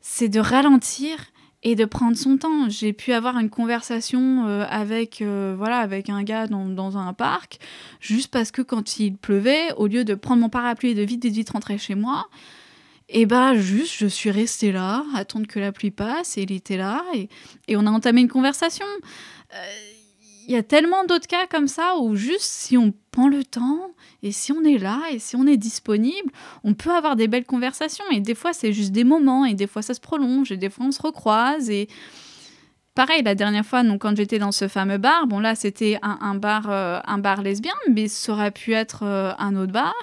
[0.00, 1.18] c'est de ralentir
[1.62, 2.68] et de prendre son temps.
[2.68, 7.58] J'ai pu avoir une conversation euh, avec, euh, voilà, avec un gars dans, un parc,
[8.00, 11.22] juste parce que quand il pleuvait, au lieu de prendre mon parapluie et de vite,
[11.22, 12.26] vite, vite rentrer chez moi,
[13.12, 16.76] et bah juste, je suis restée là, attendre que la pluie passe, et il était
[16.76, 17.28] là, et,
[17.76, 18.86] on a entamé une conversation.
[19.54, 19.64] Euh,
[20.48, 23.90] il y a tellement d'autres cas comme ça où juste si on prend le temps
[24.22, 26.30] et si on est là et si on est disponible,
[26.64, 28.04] on peut avoir des belles conversations.
[28.10, 30.70] Et des fois, c'est juste des moments et des fois, ça se prolonge et des
[30.70, 31.70] fois, on se recroise.
[31.70, 31.88] Et
[32.94, 36.34] pareil, la dernière fois, donc, quand j'étais dans ce fameux bar, bon là, c'était un,
[36.34, 39.94] bar, euh, un bar lesbien, mais ça aurait pu être euh, un autre bar.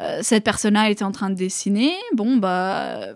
[0.00, 1.92] Euh, cette personne-là était en train de dessiner.
[2.14, 3.14] Bon, bah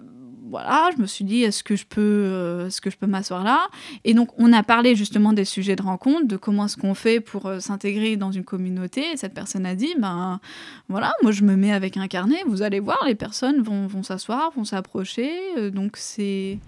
[0.51, 3.43] voilà, je me suis dit, est-ce que je peux, euh, ce que je peux m'asseoir
[3.43, 3.69] là?
[4.05, 7.19] Et donc, on a parlé justement des sujets de rencontre, de comment est-ce qu'on fait
[7.19, 9.13] pour euh, s'intégrer dans une communauté.
[9.13, 10.41] Et cette personne a dit, ben
[10.89, 14.53] voilà, moi je me mets avec un carnet, vous allez voir, les personnes vont, s'asseoir,
[14.55, 15.31] vont s'approcher.
[15.73, 16.59] Donc, c'est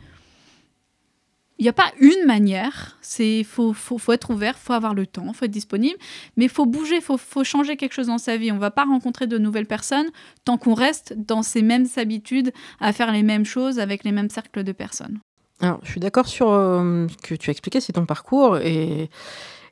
[1.58, 2.96] il n'y a pas une manière.
[3.00, 5.98] C'est faut, faut, être ouvert, faut avoir le temps, faut être disponible,
[6.36, 8.52] mais faut bouger, faut, faut changer quelque chose dans sa vie.
[8.52, 10.08] On va pas rencontrer de nouvelles personnes
[10.44, 14.30] tant qu'on reste dans ces mêmes habitudes à faire les mêmes choses avec les mêmes
[14.30, 15.18] cercles de personnes.
[15.60, 19.08] Alors, je suis d'accord sur euh, ce que tu as expliqué, c'est ton parcours et,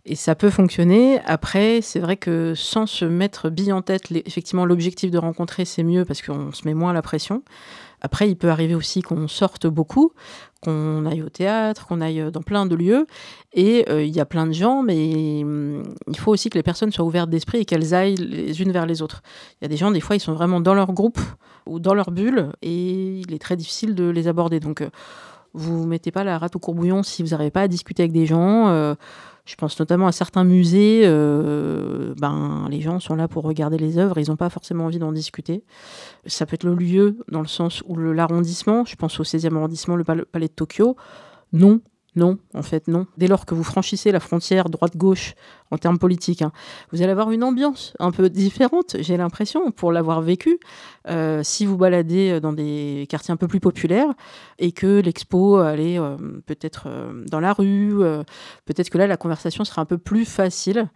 [0.07, 1.21] et ça peut fonctionner.
[1.27, 5.83] Après, c'est vrai que sans se mettre bille en tête, effectivement, l'objectif de rencontrer, c'est
[5.83, 7.43] mieux parce qu'on se met moins la pression.
[8.05, 10.13] Après, il peut arriver aussi qu'on sorte beaucoup,
[10.63, 13.07] qu'on aille au théâtre, qu'on aille dans plein de lieux.
[13.55, 16.63] Et euh, il y a plein de gens, mais hum, il faut aussi que les
[16.63, 19.23] personnes soient ouvertes d'esprit et qu'elles aillent les unes vers les autres.
[19.55, 21.19] Il y a des gens, des fois, ils sont vraiment dans leur groupe
[21.65, 24.61] ou dans leur bulle et il est très difficile de les aborder.
[24.61, 24.91] Donc, euh,
[25.55, 28.27] vous mettez pas la rate au courbouillon si vous n'arrivez pas à discuter avec des
[28.27, 28.69] gens.
[28.69, 28.95] Euh,
[29.45, 33.99] je pense notamment à certains musées, euh, ben, les gens sont là pour regarder les
[33.99, 35.65] œuvres, ils n'ont pas forcément envie d'en discuter.
[36.27, 39.97] Ça peut être le lieu dans le sens où l'arrondissement, je pense au 16e arrondissement,
[39.97, 40.97] le palais de Tokyo,
[41.53, 41.81] non,
[42.17, 43.07] non, en fait, non.
[43.19, 45.35] Dès lors que vous franchissez la frontière droite-gauche
[45.75, 46.53] en termes politiques, hein,
[46.93, 50.59] vous allez avoir une ambiance un peu différente, j'ai l'impression, pour l'avoir vécu.
[51.11, 54.09] Euh, si vous baladez dans des quartiers un peu plus populaires
[54.59, 56.17] et que l'expo allait euh,
[56.47, 57.99] peut-être euh, dans la rue,
[58.65, 60.89] peut-être que là, la conversation sera un peu plus facile.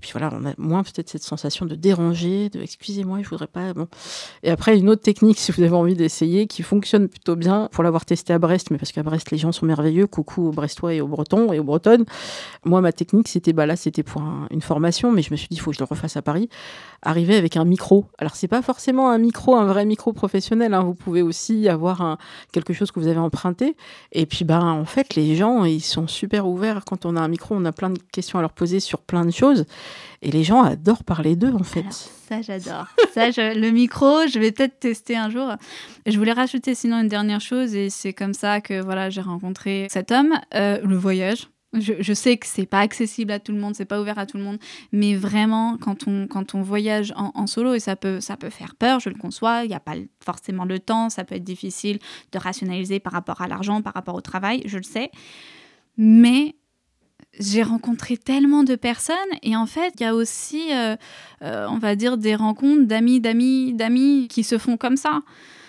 [0.00, 3.72] puis voilà, on a moins peut-être cette sensation de déranger, de excusez-moi, je voudrais pas.
[3.72, 3.88] Bon.
[4.42, 7.82] Et après, une autre technique, si vous avez envie d'essayer, qui fonctionne plutôt bien, pour
[7.82, 10.06] l'avoir testé à Brest, mais parce qu'à Brest, les gens sont merveilleux.
[10.06, 12.04] Coucou aux Brestois et aux Bretons et aux Bretonnes.
[12.64, 15.56] Moi, ma technique, c'était bah là, c'était pour une formation, mais je me suis dit,
[15.56, 16.48] il faut que je le refasse à Paris.
[17.02, 18.06] Arriver avec un micro.
[18.18, 20.74] Alors, c'est pas forcément un micro, un vrai micro professionnel.
[20.74, 20.82] Hein.
[20.82, 22.18] Vous pouvez aussi avoir
[22.52, 23.76] quelque chose que vous avez emprunté.
[24.12, 26.84] Et puis, ben, en fait, les gens, ils sont super ouverts.
[26.84, 29.24] Quand on a un micro, on a plein de questions à leur poser sur plein
[29.24, 29.64] de choses.
[30.22, 31.84] Et les gens adorent parler d'eux, en fait.
[31.90, 32.86] ça, j'adore.
[33.14, 35.54] ça, le micro, je vais peut-être tester un jour.
[36.06, 39.86] Je voulais rajouter sinon une dernière chose, et c'est comme ça que voilà, j'ai rencontré
[39.90, 41.48] cet homme, euh, le voyage.
[41.78, 44.36] Je, sais que c'est pas accessible à tout le monde, c'est pas ouvert à tout
[44.36, 44.58] le monde,
[44.92, 48.74] mais vraiment quand on, quand on voyage en, solo et ça peut, ça peut faire
[48.74, 51.98] peur, je le conçois, il n'y a pas forcément le temps, ça peut être difficile
[52.32, 55.10] de rationaliser par rapport à l'argent, par rapport au travail, je le sais,
[55.96, 56.54] mais
[57.38, 60.96] j'ai rencontré tellement de personnes et en fait il y a aussi, euh,
[61.42, 65.20] euh, on va dire, des rencontres d'amis, d'amis, d'amis qui se font comme ça.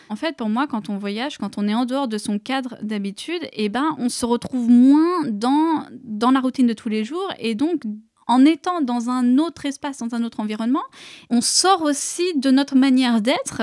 [0.09, 2.77] En fait, pour moi, quand on voyage, quand on est en dehors de son cadre
[2.81, 7.31] d'habitude, eh ben, on se retrouve moins dans, dans la routine de tous les jours
[7.39, 7.81] et donc
[8.27, 10.83] en étant dans un autre espace, dans un autre environnement,
[11.29, 13.61] on sort aussi de notre manière d'être.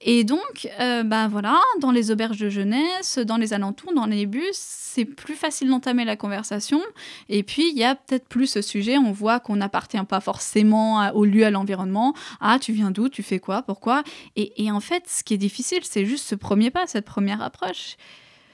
[0.00, 4.26] Et donc, euh, bah voilà, dans les auberges de jeunesse, dans les alentours, dans les
[4.26, 6.80] bus, c'est plus facile d'entamer la conversation.
[7.28, 11.08] Et puis, il y a peut-être plus ce sujet, on voit qu'on n'appartient pas forcément
[11.14, 12.14] au lieu, à l'environnement.
[12.40, 13.08] Ah, tu viens d'où?
[13.08, 13.62] Tu fais quoi?
[13.62, 14.02] Pourquoi
[14.36, 17.40] et, et en fait, ce qui est difficile, c'est juste ce premier pas, cette première
[17.40, 17.96] approche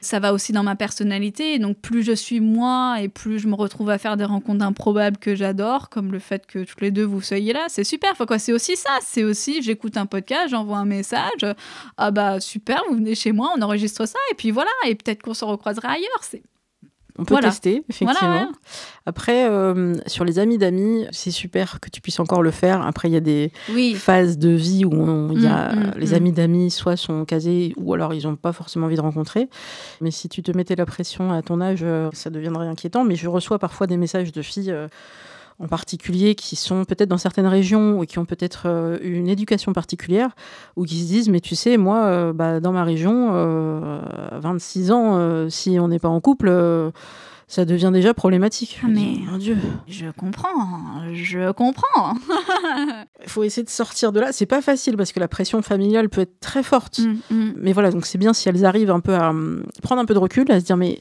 [0.00, 1.58] ça va aussi dans ma personnalité.
[1.58, 5.18] Donc plus je suis moi et plus je me retrouve à faire des rencontres improbables
[5.18, 8.12] que j'adore, comme le fait que tous les deux vous soyez là, c'est super.
[8.18, 8.98] Enfin, c'est aussi ça.
[9.02, 11.46] C'est aussi j'écoute un podcast, j'envoie un message.
[11.96, 14.70] Ah bah super, vous venez chez moi, on enregistre ça et puis voilà.
[14.86, 16.22] Et peut-être qu'on se recroisera ailleurs.
[16.22, 16.42] C'est
[17.18, 18.50] on peut tester, effectivement.
[19.06, 22.86] Après, euh, sur les amis d'amis, c'est super que tu puisses encore le faire.
[22.86, 23.50] Après, il y a des
[23.96, 26.14] phases de vie où il y a, mm, mm, les mm.
[26.14, 29.48] amis d'amis soit sont casés ou alors ils n'ont pas forcément envie de rencontrer.
[30.00, 33.04] Mais si tu te mettais la pression à ton âge, euh, ça deviendrait inquiétant.
[33.04, 34.70] Mais je reçois parfois des messages de filles.
[34.70, 34.88] Euh,
[35.60, 39.72] en particulier qui sont peut-être dans certaines régions ou qui ont peut-être euh, une éducation
[39.72, 40.30] particulière
[40.76, 43.32] ou qui se disent mais tu sais moi euh, bah, dans ma région
[44.32, 46.92] 26 euh, ans si on n'est pas en couple
[47.50, 48.78] ça devient déjà problématique.
[48.84, 49.56] Ah, mais mon Dieu.
[49.86, 52.12] Je comprends, je comprends.
[53.22, 54.32] Il faut essayer de sortir de là.
[54.32, 56.98] C'est pas facile parce que la pression familiale peut être très forte.
[56.98, 57.54] Mm, mm.
[57.56, 60.12] Mais voilà, donc c'est bien si elles arrivent un peu à hum, prendre un peu
[60.12, 61.00] de recul, à se dire mais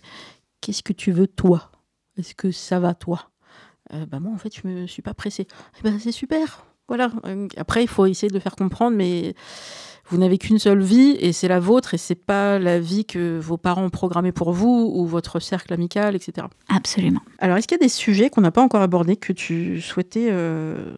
[0.61, 1.69] qu'est-ce que tu veux toi?
[2.17, 3.29] Est-ce que ça va toi?
[3.93, 5.47] Euh, Bah moi en fait je me suis pas pressée.
[5.79, 6.65] Eh ben c'est super.
[6.87, 7.11] Voilà.
[7.25, 9.33] Euh, Après il faut essayer de le faire comprendre, mais
[10.09, 13.37] vous n'avez qu'une seule vie et c'est la vôtre et c'est pas la vie que
[13.39, 16.47] vos parents ont programmée pour vous ou votre cercle amical, etc.
[16.69, 17.21] Absolument.
[17.39, 20.29] Alors est-ce qu'il y a des sujets qu'on n'a pas encore abordés que tu souhaitais
[20.31, 20.95] euh,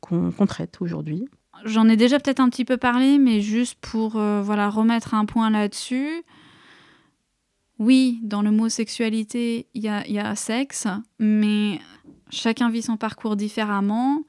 [0.00, 1.26] qu'on traite aujourd'hui?
[1.64, 5.24] J'en ai déjà peut-être un petit peu parlé, mais juste pour euh, voilà remettre un
[5.24, 6.22] point là-dessus.
[7.78, 10.86] Oui, dans le mot sexualité, il y a, il y a sexe,
[11.18, 11.80] mais
[12.32, 14.22] chacun vit son parcours différemment.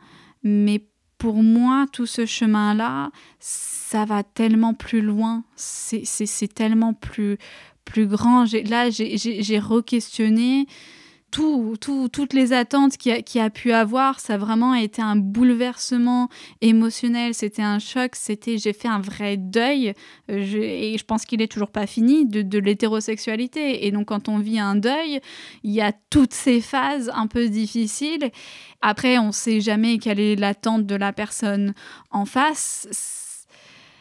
[0.44, 0.86] Mais
[1.18, 5.44] pour moi, tout ce chemin-là, ça va tellement plus loin.
[5.56, 7.38] C'est tellement plus,
[7.86, 8.46] plus grand.
[8.66, 10.68] Là, j'ai re-questionné
[11.34, 14.20] tout, tout- toutes les attentes qu'il a- a pu avoir.
[14.20, 16.30] Ça a vraiment été un bouleversement
[16.62, 17.34] émotionnel.
[17.34, 18.12] C'était un choc.
[18.16, 19.94] C'était, j'ai fait un vrai deuil.
[20.30, 23.88] Euh, je- et je pense qu'il est toujours pas fini de, l'hétérosexualité.
[23.88, 25.22] Et donc, quand on vit un deuil,
[25.64, 28.30] il y a toutes ces phases un peu difficiles.
[28.82, 31.74] Après, on sait jamais quelle est l'attente de la personne
[32.12, 32.88] en face.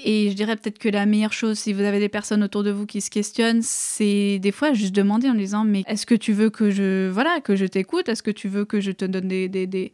[0.05, 2.71] Et je dirais peut-être que la meilleure chose, si vous avez des personnes autour de
[2.71, 6.33] vous qui se questionnent, c'est des fois juste demander en disant mais est-ce que tu
[6.33, 8.09] veux que je voilà que je t'écoute?
[8.09, 9.93] Est-ce que tu veux que je te donne des, des, des-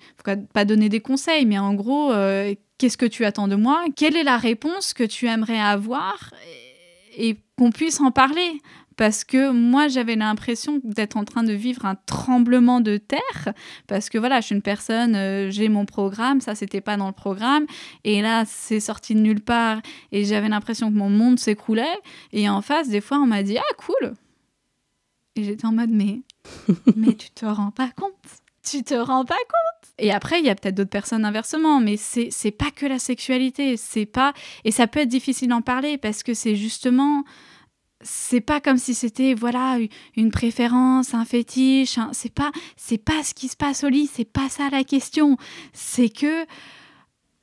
[0.53, 3.85] pas donner des conseils, mais en gros euh, qu'est-ce que tu attends de moi?
[3.97, 6.33] Quelle est la réponse que tu aimerais avoir?
[7.17, 8.61] Et qu'on puisse en parler
[8.99, 13.55] parce que moi j'avais l'impression d'être en train de vivre un tremblement de terre
[13.87, 17.07] parce que voilà je suis une personne euh, j'ai mon programme ça c'était pas dans
[17.07, 17.65] le programme
[18.05, 19.81] et là c'est sorti de nulle part
[20.11, 21.97] et j'avais l'impression que mon monde s'écroulait
[22.33, 24.15] et en face des fois on m'a dit ah cool!
[25.37, 26.23] Et j'étais en mode mais
[26.97, 28.13] mais tu te rends pas compte!
[28.69, 29.93] Tu te rends pas compte!
[29.99, 32.99] Et après il y a peut-être d'autres personnes inversement mais c'est c'est pas que la
[32.99, 34.33] sexualité c'est pas
[34.65, 37.23] et ça peut être difficile d'en parler parce que c'est justement
[38.01, 39.79] c'est pas comme si c'était voilà
[40.17, 41.99] une préférence, un fétiche.
[42.13, 44.09] C'est pas c'est pas ce qui se passe au lit.
[44.13, 45.37] C'est pas ça la question.
[45.73, 46.47] C'est que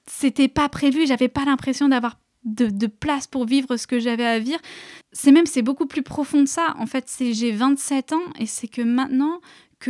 [0.08, 1.06] c'était pas prévu.
[1.08, 4.60] J'avais pas l'impression d'avoir de, de place pour vivre ce que j'avais à vivre.
[5.12, 6.76] C'est même c'est beaucoup plus profond de ça.
[6.80, 9.42] En fait, c'est j'ai 27 ans et c'est que maintenant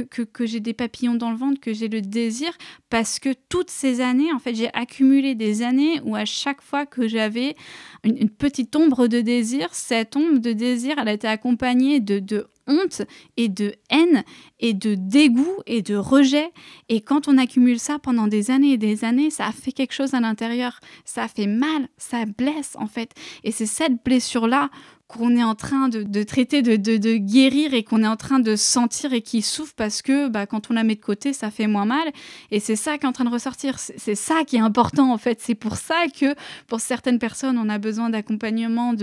[0.01, 2.51] que, j'ai des papillons dans le ventre, que j'ai le désir,
[2.89, 6.85] parce que toutes ces années, en fait, j'ai accumulé des années où à chaque fois
[6.85, 7.55] que j'avais
[8.03, 13.03] une, petite ombre de désir, cette ombre de désir, elle été accompagnée de, honte
[13.37, 14.23] et de haine
[14.59, 16.51] et de dégoût et de rejet.
[16.89, 20.13] Et quand on accumule ça pendant des années et des années, ça fait quelque chose
[20.13, 20.79] à l'intérieur.
[21.05, 23.11] Ça fait mal, ça blesse en fait.
[23.43, 24.69] Et c'est cette blessure-là
[25.07, 29.13] qu'on est en train de, traiter, de, guérir et qu'on est en train de sentir
[29.13, 31.85] et qui souffre parce que bah, quand on la met de côté, ça fait moins
[31.85, 32.11] mal.
[32.49, 33.77] Et c'est ça qui est en train de ressortir.
[33.77, 35.41] C'est ça qui est important en fait.
[35.41, 36.33] C'est pour ça que
[36.67, 38.93] pour certaines personnes, on a besoin d'accompagnement,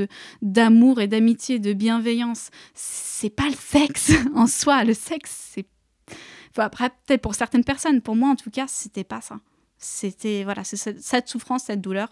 [0.43, 2.51] d'amour et d'amitié, de bienveillance.
[2.75, 4.85] C'est pas le sexe en soi.
[4.85, 5.67] Le sexe, c'est.
[6.57, 8.03] Après, peut-être pour certaines personnes.
[8.03, 9.39] Pour moi, en tout cas, c'était pas ça.
[9.79, 12.09] C'était voilà, cette souffrance, cette douleur.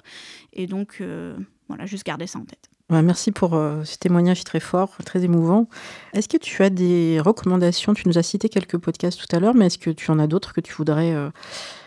[0.52, 1.36] Et donc, euh,
[1.68, 2.70] voilà, juste garder ça en tête.
[2.90, 5.68] Ouais, merci pour euh, ce témoignage très fort, très émouvant.
[6.12, 7.94] Est-ce que tu as des recommandations?
[7.94, 10.26] Tu nous as cité quelques podcasts tout à l'heure, mais est-ce que tu en as
[10.26, 11.30] d'autres que tu voudrais euh,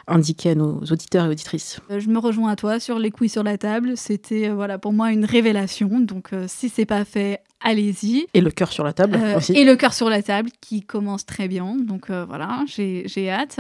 [0.08, 1.82] indiquer à nos auditeurs et auditrices?
[1.92, 3.98] Euh, Je me rejoins à toi sur les couilles sur la table.
[3.98, 6.00] C'était voilà pour moi une révélation.
[6.00, 8.26] Donc si c'est pas fait, allez-y.
[8.34, 9.52] Et le cœur sur la table Euh, aussi.
[9.54, 11.76] et le cœur sur la table qui commence très bien.
[11.78, 13.60] Donc euh, voilà, j'ai hâte.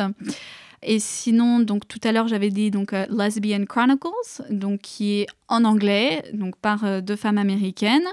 [0.85, 5.27] Et sinon, donc tout à l'heure j'avais dit donc euh, Lesbian Chronicles, donc qui est
[5.47, 8.07] en anglais, donc par euh, deux femmes américaines.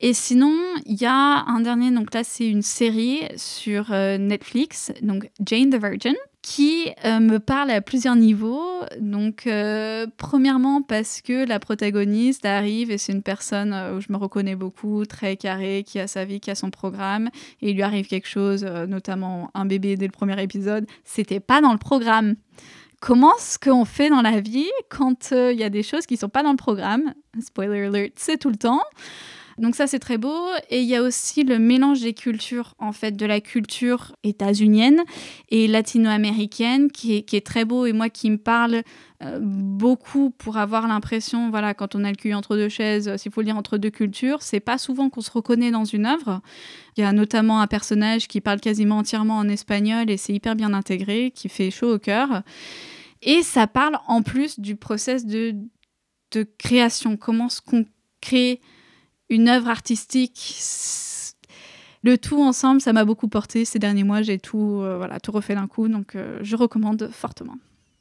[0.00, 4.92] Et sinon, il y a un dernier, donc là c'est une série sur euh, Netflix,
[5.00, 8.80] donc Jane the Virgin, qui euh, me parle à plusieurs niveaux.
[9.00, 14.08] Donc euh, premièrement parce que la protagoniste arrive et c'est une personne euh, où je
[14.10, 17.30] me reconnais beaucoup, très carrée, qui a sa vie, qui a son programme,
[17.60, 20.86] et il lui arrive quelque chose, notamment un bébé dès le premier épisode.
[21.04, 22.34] C'était pas dans le programme.
[23.00, 26.28] Comment est-ce qu'on fait dans la vie quand il y a des choses qui sont
[26.28, 27.14] pas dans le programme?
[27.40, 28.82] Spoiler alert, c'est tout le temps.
[29.58, 30.36] Donc ça c'est très beau.
[30.70, 35.02] Et il y a aussi le mélange des cultures en fait de la culture états-unienne
[35.50, 37.86] et latino-américaine qui est, très beau.
[37.86, 38.82] Et moi qui me parle
[39.22, 43.16] euh, beaucoup pour avoir l'impression voilà quand on a le cul entre deux chaises euh,
[43.16, 46.06] s'il faut le dire entre deux cultures c'est pas souvent qu'on se reconnaît dans une
[46.06, 46.40] œuvre.
[46.96, 50.56] Il y a notamment un personnage qui parle quasiment entièrement en espagnol et c'est hyper
[50.56, 52.42] bien intégré qui fait chaud au cœur.
[53.22, 55.54] Et ça parle en plus du process de,
[56.32, 57.86] de création comment est-ce qu'on
[58.20, 58.60] crée
[59.32, 60.56] une œuvre artistique
[62.04, 64.22] le tout ensemble, ça m'a beaucoup porté ces derniers mois.
[64.22, 67.54] J'ai tout, voilà, tout refait d'un coup, donc je recommande fortement.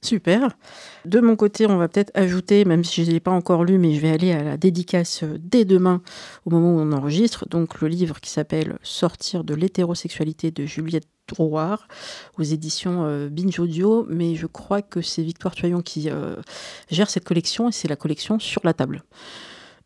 [0.04, 0.58] Super.
[1.06, 3.78] De mon côté, on va peut-être ajouter, même si je ne l'ai pas encore lu,
[3.78, 6.02] mais je vais aller à la dédicace euh, dès demain,
[6.46, 11.08] au moment où on enregistre, donc le livre qui s'appelle Sortir de l'hétérosexualité de Juliette
[11.28, 11.88] Drouard,
[12.40, 16.36] aux éditions euh, Binge Audio, mais je crois que c'est Victoire Toyon qui euh,
[16.90, 19.04] gère cette collection, et c'est la collection Sur la table.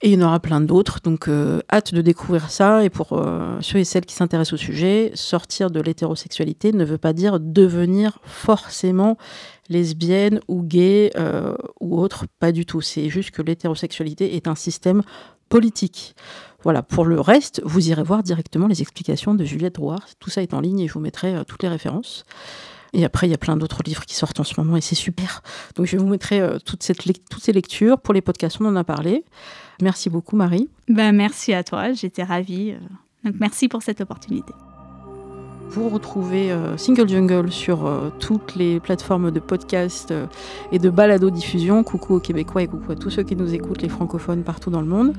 [0.01, 1.29] Et il y en aura plein d'autres, donc
[1.71, 2.83] hâte de découvrir ça.
[2.83, 3.19] Et pour
[3.61, 8.19] ceux et celles qui s'intéressent au sujet, sortir de l'hétérosexualité ne veut pas dire devenir
[8.23, 9.17] forcément
[9.69, 12.81] lesbienne ou gay euh, ou autre, pas du tout.
[12.81, 15.01] C'est juste que l'hétérosexualité est un système
[15.49, 16.15] politique.
[16.63, 20.05] Voilà, pour le reste, vous irez voir directement les explications de Juliette Drouard.
[20.19, 22.25] Tout ça est en ligne et je vous mettrai euh, toutes les références.
[22.93, 24.95] Et après, il y a plein d'autres livres qui sortent en ce moment et c'est
[24.95, 25.43] super.
[25.75, 27.99] Donc, je vous mettrai euh, toutes ces lectures.
[27.99, 29.25] Pour les podcasts, on en a parlé.
[29.81, 30.69] Merci beaucoup, Marie.
[30.87, 32.75] Ben, merci à toi, j'étais ravie.
[33.23, 34.53] Donc, merci pour cette opportunité.
[35.69, 40.25] Vous retrouvez euh, Single Jungle sur euh, toutes les plateformes de podcast euh,
[40.71, 41.83] et de balado-diffusion.
[41.83, 44.79] Coucou aux Québécois et coucou à tous ceux qui nous écoutent, les francophones partout dans
[44.79, 45.13] le monde.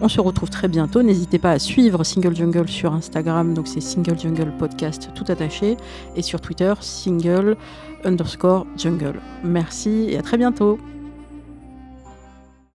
[0.00, 1.02] On se retrouve très bientôt.
[1.02, 5.76] N'hésitez pas à suivre Single Jungle sur Instagram, donc c'est Single Jungle Podcast tout attaché,
[6.16, 7.56] et sur Twitter, Single
[8.04, 9.20] underscore Jungle.
[9.44, 10.78] Merci et à très bientôt.